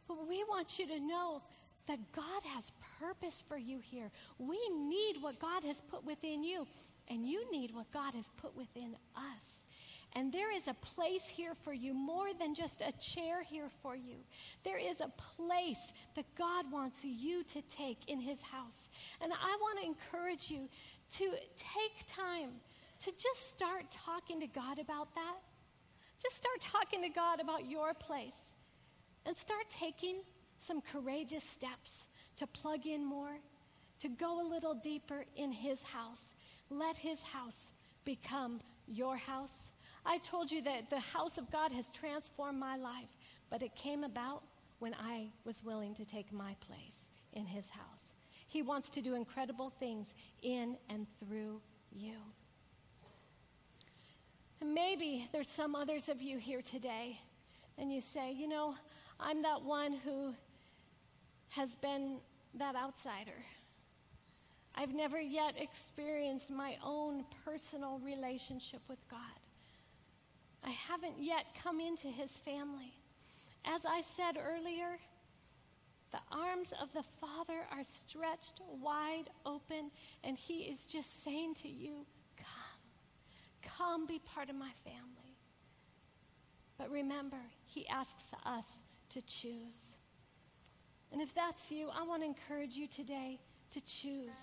[0.09, 1.43] But we want you to know
[1.87, 4.11] that God has purpose for you here.
[4.39, 6.67] We need what God has put within you,
[7.09, 9.55] and you need what God has put within us.
[10.17, 13.97] And there is a place here for you, more than just a chair here for
[13.97, 14.15] you.
[14.63, 18.89] There is a place that God wants you to take in His house.
[19.21, 20.69] And I want to encourage you
[21.17, 22.51] to take time
[23.05, 25.37] to just start talking to God about that.
[26.23, 28.33] Just start talking to God about your place
[29.27, 30.23] and start taking
[30.57, 33.37] some courageous steps to plug in more,
[33.99, 36.23] to go a little deeper in His house.
[36.71, 37.73] Let His house
[38.07, 39.73] become your house.
[40.07, 43.09] I told you that the house of God has transformed my life,
[43.51, 44.43] but it came about
[44.79, 47.85] when I was willing to take my place in His house.
[48.47, 50.07] He wants to do incredible things
[50.41, 51.61] in and through
[51.93, 52.17] you.
[54.65, 57.21] And maybe there's some others of you here today,
[57.77, 58.75] and you say, you know,
[59.21, 60.35] I'm that one who
[61.51, 62.17] has been
[62.55, 63.45] that outsider.
[64.75, 69.19] I've never yet experienced my own personal relationship with God.
[70.65, 72.95] I haven't yet come into his family.
[73.67, 74.97] As I said earlier,
[76.11, 79.91] the arms of the Father are stretched wide open,
[80.23, 82.07] and he is just saying to you,
[83.79, 85.37] Come, be part of my family.
[86.79, 88.65] But remember, he asks us
[89.11, 89.79] to choose.
[91.13, 93.39] And if that's you, I want to encourage you today
[93.71, 94.39] to choose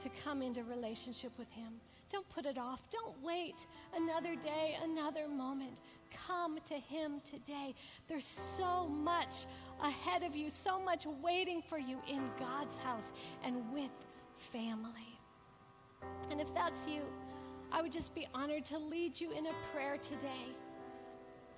[0.00, 1.72] to come into relationship with him.
[2.10, 2.82] Don't put it off.
[2.90, 5.78] Don't wait another day, another moment.
[6.26, 7.74] Come to him today.
[8.06, 9.46] There's so much
[9.82, 13.10] ahead of you, so much waiting for you in God's house
[13.42, 13.90] and with
[14.38, 15.18] family.
[16.30, 17.02] And if that's you,
[17.72, 20.54] I would just be honored to lead you in a prayer today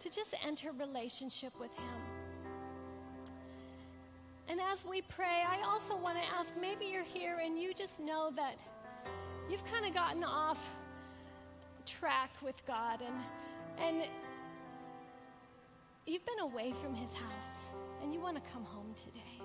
[0.00, 2.00] to just enter relationship with him.
[4.48, 8.00] And as we pray, I also want to ask maybe you're here and you just
[8.00, 8.56] know that
[9.50, 10.58] you've kind of gotten off
[11.84, 13.14] track with God and
[13.78, 14.08] and
[16.06, 17.70] you've been away from his house
[18.02, 19.40] and you want to come home today.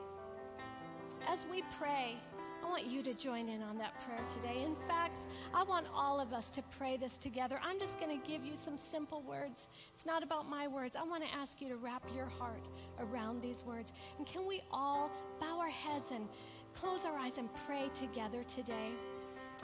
[1.28, 2.16] As we pray,
[2.64, 4.64] I want you to join in on that prayer today.
[4.64, 7.59] In fact, I want all of us to pray this together.
[7.61, 9.68] I'm just going to give you some simple words.
[9.93, 10.95] It's not about my words.
[10.95, 12.64] I want to ask you to wrap your heart
[12.99, 13.91] around these words.
[14.18, 15.11] And can we all
[15.41, 16.28] bow our heads and
[16.74, 18.91] close our eyes and pray together today?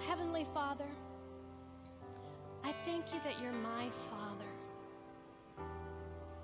[0.06, 0.88] Heavenly Father,
[2.66, 4.52] I thank you that you're my Father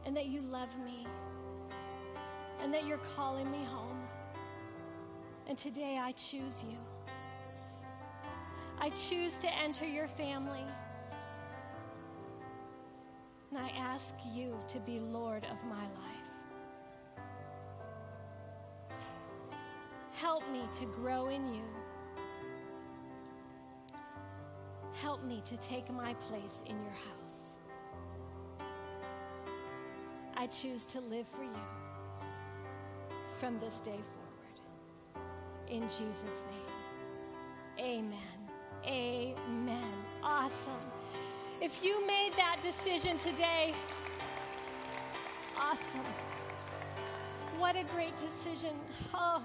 [0.05, 1.05] and that you love me
[2.61, 3.94] and that you're calling me home.
[5.47, 6.77] And today I choose you.
[8.79, 10.65] I choose to enter your family.
[13.51, 16.15] And I ask you to be Lord of my life.
[20.13, 21.63] Help me to grow in you.
[24.93, 28.65] Help me to take my place in your house.
[30.35, 31.49] I choose to live for you
[33.39, 34.24] from this day forward.
[35.69, 38.35] In Jesus' name, amen.
[38.85, 39.93] Amen.
[40.23, 40.73] Awesome.
[41.61, 43.73] If you made that decision today,
[45.57, 46.05] awesome.
[47.57, 48.75] What a great decision.
[49.13, 49.41] Oh,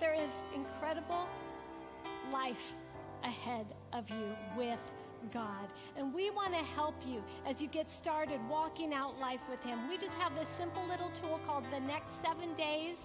[0.00, 1.28] there is incredible
[2.32, 2.72] life
[3.22, 4.78] ahead of you with
[5.32, 5.68] God.
[5.96, 9.88] And we want to help you as you get started walking out life with Him.
[9.88, 12.96] We just have this simple little tool called The Next Seven Days.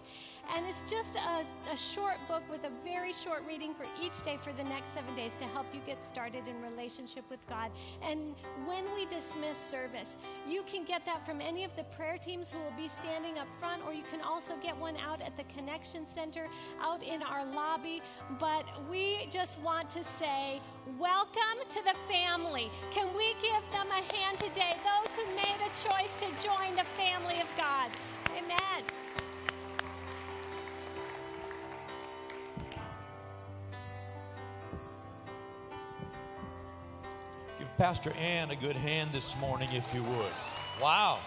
[0.55, 4.37] And it's just a, a, short book with a very short reading for each day
[4.41, 7.71] for the next seven days to help you get started in relationship with God.
[8.01, 10.17] And when we dismiss service,
[10.49, 13.47] you can get that from any of the prayer teams who will be standing up
[13.59, 16.47] front, or you can also get one out at the Connection Center
[16.81, 18.01] out in our lobby.
[18.39, 20.59] But we just want to say,
[20.99, 22.69] welcome to the family.
[22.91, 24.75] Can we give them a hand today?
[24.83, 27.89] Those who made a choice to join the family of God.
[28.37, 28.83] Amen.
[37.57, 40.31] Give Pastor Ann a good hand this morning, if you would.
[40.81, 41.19] Wow.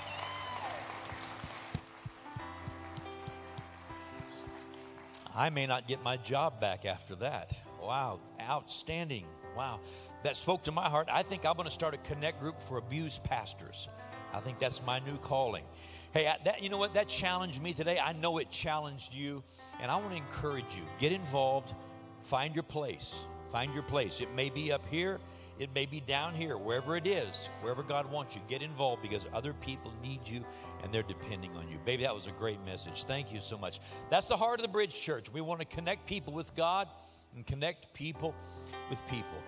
[5.35, 7.57] I may not get my job back after that.
[7.82, 9.26] Wow, outstanding.
[9.57, 9.80] Wow.
[10.25, 11.09] That spoke to my heart.
[11.12, 13.89] I think I'm going to start a connect group for abused pastors.
[14.33, 15.64] I think that's my new calling.
[16.12, 16.95] Hey, that, you know what?
[16.95, 17.99] That challenged me today.
[17.99, 19.45] I know it challenged you,
[19.81, 20.83] and I want to encourage you.
[20.99, 21.75] Get involved,
[22.22, 23.27] find your place.
[23.53, 24.20] Find your place.
[24.20, 25.20] It may be up here,
[25.61, 28.41] it may be down here, wherever it is, wherever God wants you.
[28.49, 30.45] Get involved because other people need you
[30.83, 31.79] and they're depending on you.
[31.85, 33.05] Baby, that was a great message.
[33.05, 33.79] Thank you so much.
[34.11, 35.33] That's the heart of the Bridge Church.
[35.33, 36.89] We want to connect people with God
[37.37, 38.35] and connect people
[38.91, 39.39] with people.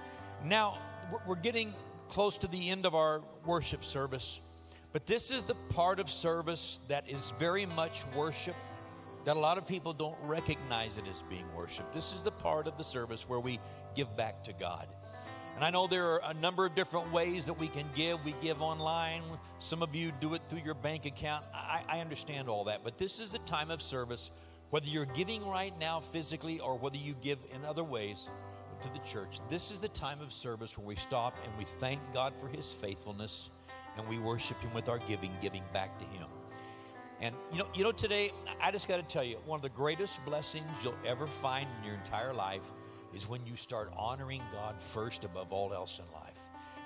[0.45, 0.79] Now,
[1.27, 1.75] we're getting
[2.09, 4.41] close to the end of our worship service,
[4.93, 8.55] but this is the part of service that is very much worship
[9.25, 11.93] that a lot of people don't recognize it as being worship.
[11.93, 13.59] This is the part of the service where we
[13.97, 14.87] give back to God.
[15.57, 18.25] And I know there are a number of different ways that we can give.
[18.25, 19.23] We give online.
[19.59, 21.45] Some of you do it through your bank account.
[21.53, 22.85] I, I, understand all that.
[22.85, 24.31] But this is a time of service,
[24.69, 28.29] whether you're giving right now physically or whether you give in other ways
[28.83, 29.41] to the church.
[29.49, 32.73] This is the time of service where we stop and we thank God for his
[32.73, 33.51] faithfulness
[33.97, 36.27] and we worship him with our giving, giving back to him.
[37.21, 39.71] And you know, you know, today I just got to tell you, one of the
[39.71, 42.71] greatest blessings you'll ever find in your entire life
[43.15, 46.26] is when you start honoring God first above all else in life.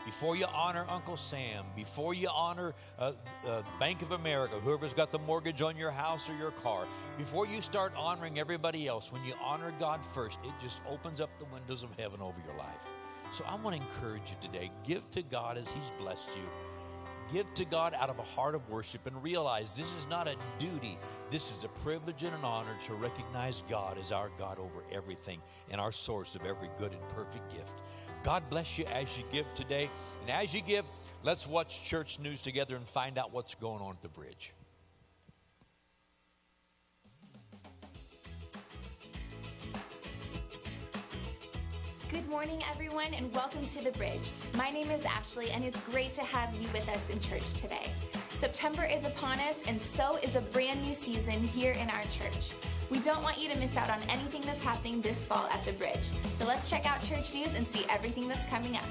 [0.06, 3.12] Before you honor Uncle Sam, before you honor uh,
[3.46, 6.86] uh, Bank of America, whoever's got the mortgage on your house or your car,
[7.18, 11.30] before you start honoring everybody else, when you honor God first, it just opens up
[11.38, 12.86] the windows of heaven over your life.
[13.32, 16.48] So I want to encourage you today give to God as He's blessed you.
[17.32, 20.34] Give to God out of a heart of worship and realize this is not a
[20.58, 20.98] duty.
[21.30, 25.40] This is a privilege and an honor to recognize God as our God over everything
[25.70, 27.82] and our source of every good and perfect gift.
[28.22, 29.88] God bless you as you give today.
[30.22, 30.84] And as you give,
[31.22, 34.52] let's watch church news together and find out what's going on at the bridge.
[42.10, 44.30] Good morning, everyone, and welcome to The Bridge.
[44.56, 47.86] My name is Ashley, and it's great to have you with us in church today.
[48.30, 52.52] September is upon us, and so is a brand new season here in our church.
[52.90, 55.72] We don't want you to miss out on anything that's happening this fall at The
[55.74, 56.10] Bridge.
[56.34, 58.82] So let's check out church news and see everything that's coming up.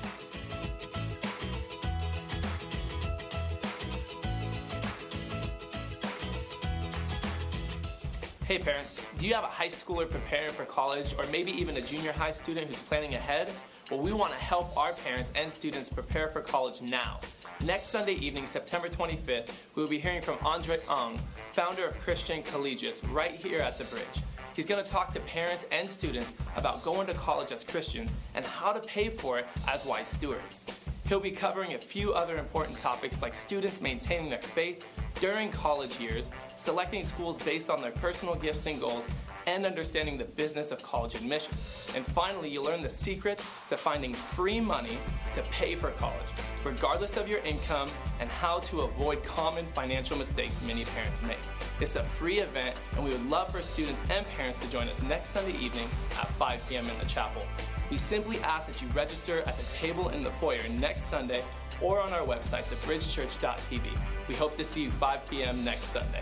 [8.45, 11.82] Hey parents, do you have a high schooler preparing for college or maybe even a
[11.82, 13.52] junior high student who's planning ahead?
[13.91, 17.20] Well, we want to help our parents and students prepare for college now.
[17.66, 21.20] Next Sunday evening, September 25th, we will be hearing from Andre Ung,
[21.52, 24.24] founder of Christian Collegiates, right here at the bridge.
[24.56, 28.43] He's going to talk to parents and students about going to college as Christians and
[28.45, 30.66] how to pay for it as wise stewards.
[31.08, 34.86] He'll be covering a few other important topics like students maintaining their faith
[35.20, 39.06] during college years, selecting schools based on their personal gifts and goals,
[39.50, 41.91] and understanding the business of college admissions.
[41.95, 45.00] And finally, you learn the secrets to finding free money
[45.34, 46.28] to pay for college,
[46.64, 47.89] regardless of your income,
[48.20, 51.39] and how to avoid common financial mistakes many parents make.
[51.82, 55.02] It's a free event, and we would love for students and parents to join us
[55.02, 55.89] next Sunday evening
[56.20, 56.88] at 5 p.m.
[56.88, 57.41] in the chapel.
[57.89, 61.43] We simply ask that you register at the table in the foyer next Sunday
[61.82, 63.82] or on our website, thebridgechurch.tv.
[64.28, 65.66] We hope to see you 5 p.m.
[65.66, 66.22] next Sunday.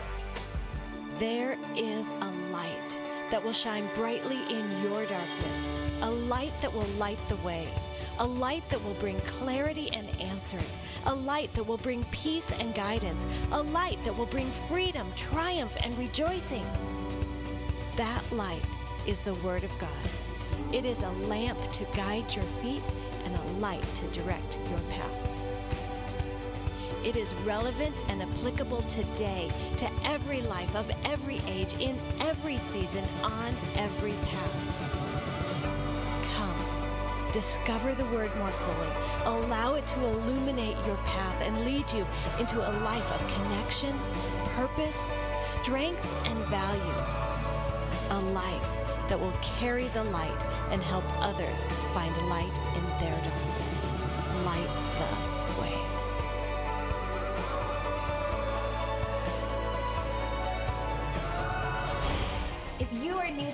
[1.19, 2.46] There is a
[3.31, 5.57] that will shine brightly in your darkness,
[6.01, 7.67] a light that will light the way,
[8.19, 10.73] a light that will bring clarity and answers,
[11.05, 15.75] a light that will bring peace and guidance, a light that will bring freedom, triumph,
[15.81, 16.65] and rejoicing.
[17.95, 18.63] That light
[19.05, 19.89] is the Word of God.
[20.71, 22.83] It is a lamp to guide your feet
[23.23, 25.26] and a light to direct your path.
[27.07, 33.01] It is relevant and applicable today to every life of every age, in every season,
[33.23, 35.61] on every path.
[36.35, 38.89] Come, discover the Word more fully.
[39.23, 42.05] Allow it to illuminate your path and lead you
[42.41, 43.97] into a life of connection,
[44.57, 44.99] purpose,
[45.39, 46.99] strength, and value.
[48.09, 48.67] A life
[49.07, 51.59] that will carry the light and help others
[51.93, 54.45] find light in their darkness.
[54.45, 54.67] Light
[54.99, 55.26] the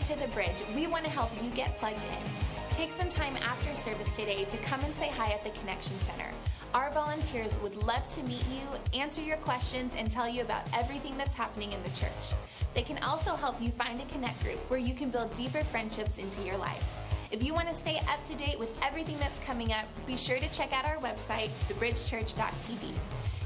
[0.04, 2.72] to the bridge, we want to help you get plugged in.
[2.72, 6.30] Take some time after service today to come and say hi at the Connection Center.
[6.74, 11.18] Our volunteers would love to meet you, answer your questions, and tell you about everything
[11.18, 12.34] that's happening in the church.
[12.74, 16.18] They can also help you find a connect group where you can build deeper friendships
[16.18, 16.84] into your life.
[17.32, 20.38] If you want to stay up to date with everything that's coming up, be sure
[20.38, 22.92] to check out our website, thebridgechurch.tv.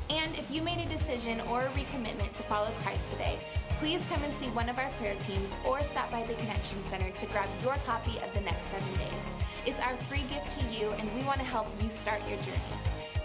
[0.10, 3.38] And if you made a decision or a recommitment to follow Christ today,
[3.80, 7.12] please come and see one of our prayer teams or stop by the Connection Center
[7.12, 9.24] to grab your copy of the next seven days.
[9.68, 12.60] It's our free gift to you, and we want to help you start your journey.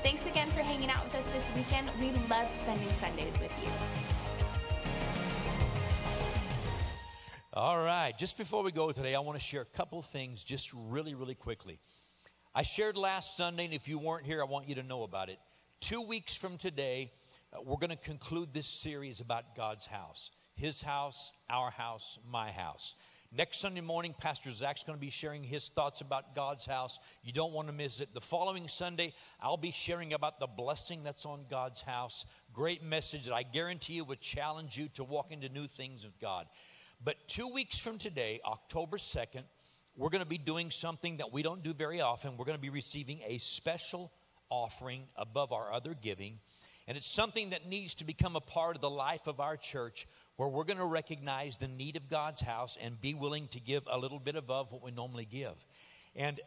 [0.03, 1.89] Thanks again for hanging out with us this weekend.
[1.99, 3.71] We love spending Sundays with you.
[7.55, 10.71] All right, just before we go today, I want to share a couple things just
[10.75, 11.79] really, really quickly.
[12.55, 15.31] I shared last Sunday, and if you weren't here, I want you to know about
[15.31, 15.39] it.
[15.81, 17.11] Two weeks from today,
[17.55, 22.51] uh, we're going to conclude this series about God's house His house, our house, my
[22.51, 22.95] house.
[23.35, 26.99] Next Sunday morning, Pastor Zach's going to be sharing his thoughts about God's house.
[27.23, 28.13] You don't want to miss it.
[28.13, 32.27] The following Sunday, I'll be sharing about the blessing that's on God's house.
[32.53, 36.21] Great message that I guarantee you would challenge you to walk into new things with
[36.21, 36.47] God.
[37.03, 39.45] But two weeks from today, October 2nd,
[39.97, 42.37] we're going to be doing something that we don't do very often.
[42.37, 44.13] We're going to be receiving a special
[44.51, 46.39] offering above our other giving.
[46.87, 50.07] And it's something that needs to become a part of the life of our church
[50.43, 53.85] where we're going to recognize the need of God's house and be willing to give
[53.89, 55.55] a little bit above what we normally give.
[56.17, 56.41] And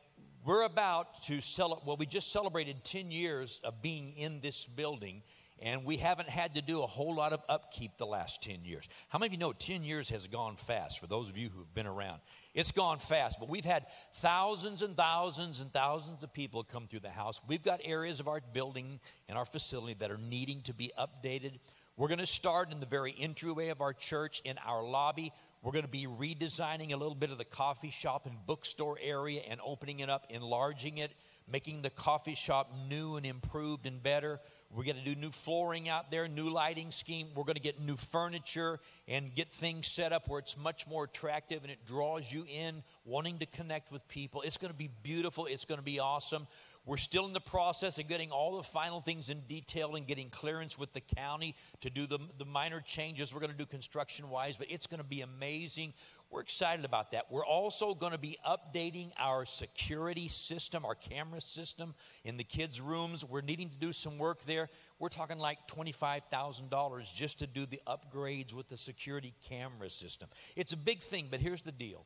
[0.43, 5.23] we're about to celebrate, well, we just celebrated 10 years of being in this building.
[5.61, 8.89] And we haven't had to do a whole lot of upkeep the last 10 years.
[9.07, 11.73] How many of you know 10 years has gone fast for those of you who've
[11.73, 12.19] been around?
[12.53, 13.85] It's gone fast, but we've had
[14.15, 17.39] thousands and thousands and thousands of people come through the house.
[17.47, 21.59] We've got areas of our building and our facility that are needing to be updated.
[21.97, 25.31] We're going to start in the very entryway of our church in our lobby.
[25.61, 29.41] We're going to be redesigning a little bit of the coffee shop and bookstore area
[29.49, 31.13] and opening it up, enlarging it,
[31.49, 34.41] making the coffee shop new and improved and better.
[34.69, 37.29] We're going to do new flooring out there, new lighting scheme.
[37.33, 41.05] We're going to get new furniture and get things set up where it's much more
[41.05, 44.41] attractive and it draws you in, wanting to connect with people.
[44.41, 45.45] It's going to be beautiful.
[45.45, 46.45] It's going to be awesome.
[46.85, 50.29] We're still in the process of getting all the final things in detail and getting
[50.29, 54.29] clearance with the county to do the, the minor changes we're going to do construction
[54.29, 55.93] wise, but it's going to be amazing.
[56.29, 57.25] We're excited about that.
[57.31, 62.79] We're also going to be updating our security system, our camera system in the kids'
[62.79, 63.25] rooms.
[63.25, 64.69] We're needing to do some work there.
[64.99, 70.29] We're talking like $25,000 just to do the upgrades with the security camera system.
[70.55, 72.05] It's a big thing, but here's the deal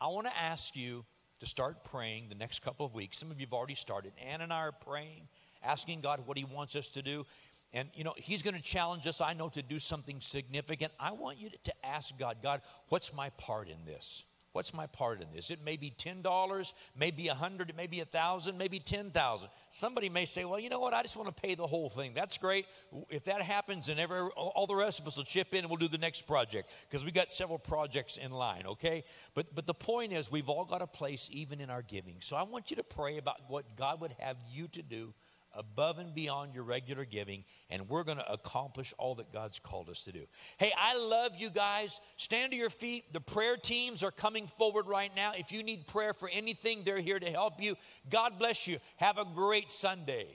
[0.00, 1.04] I want to ask you
[1.42, 3.18] to start praying the next couple of weeks.
[3.18, 4.12] Some of you have already started.
[4.24, 5.26] Ann and I are praying,
[5.64, 7.26] asking God what He wants us to do.
[7.72, 10.92] And, you know, He's going to challenge us, I know, to do something significant.
[11.00, 14.22] I want you to ask God, God, what's my part in this?
[14.52, 15.50] What's my part in this?
[15.50, 20.44] It may be $10, maybe 100, it may be 1000 maybe 10000 Somebody may say,
[20.44, 20.92] well, you know what?
[20.92, 22.12] I just want to pay the whole thing.
[22.14, 22.66] That's great.
[23.08, 25.78] If that happens, and every, all the rest of us will chip in and we'll
[25.78, 29.04] do the next project because we got several projects in line, okay?
[29.34, 32.16] But, but the point is, we've all got a place even in our giving.
[32.20, 35.14] So I want you to pray about what God would have you to do
[35.54, 39.88] above and beyond your regular giving, and we're going to accomplish all that God's called
[39.88, 40.24] us to do.
[40.58, 42.00] Hey, I love you guys.
[42.16, 43.12] Stand to your feet.
[43.12, 45.32] The prayer teams are coming forward right now.
[45.36, 47.76] If you need prayer for anything, they're here to help you.
[48.10, 48.78] God bless you.
[48.96, 50.26] Have a great Sunday.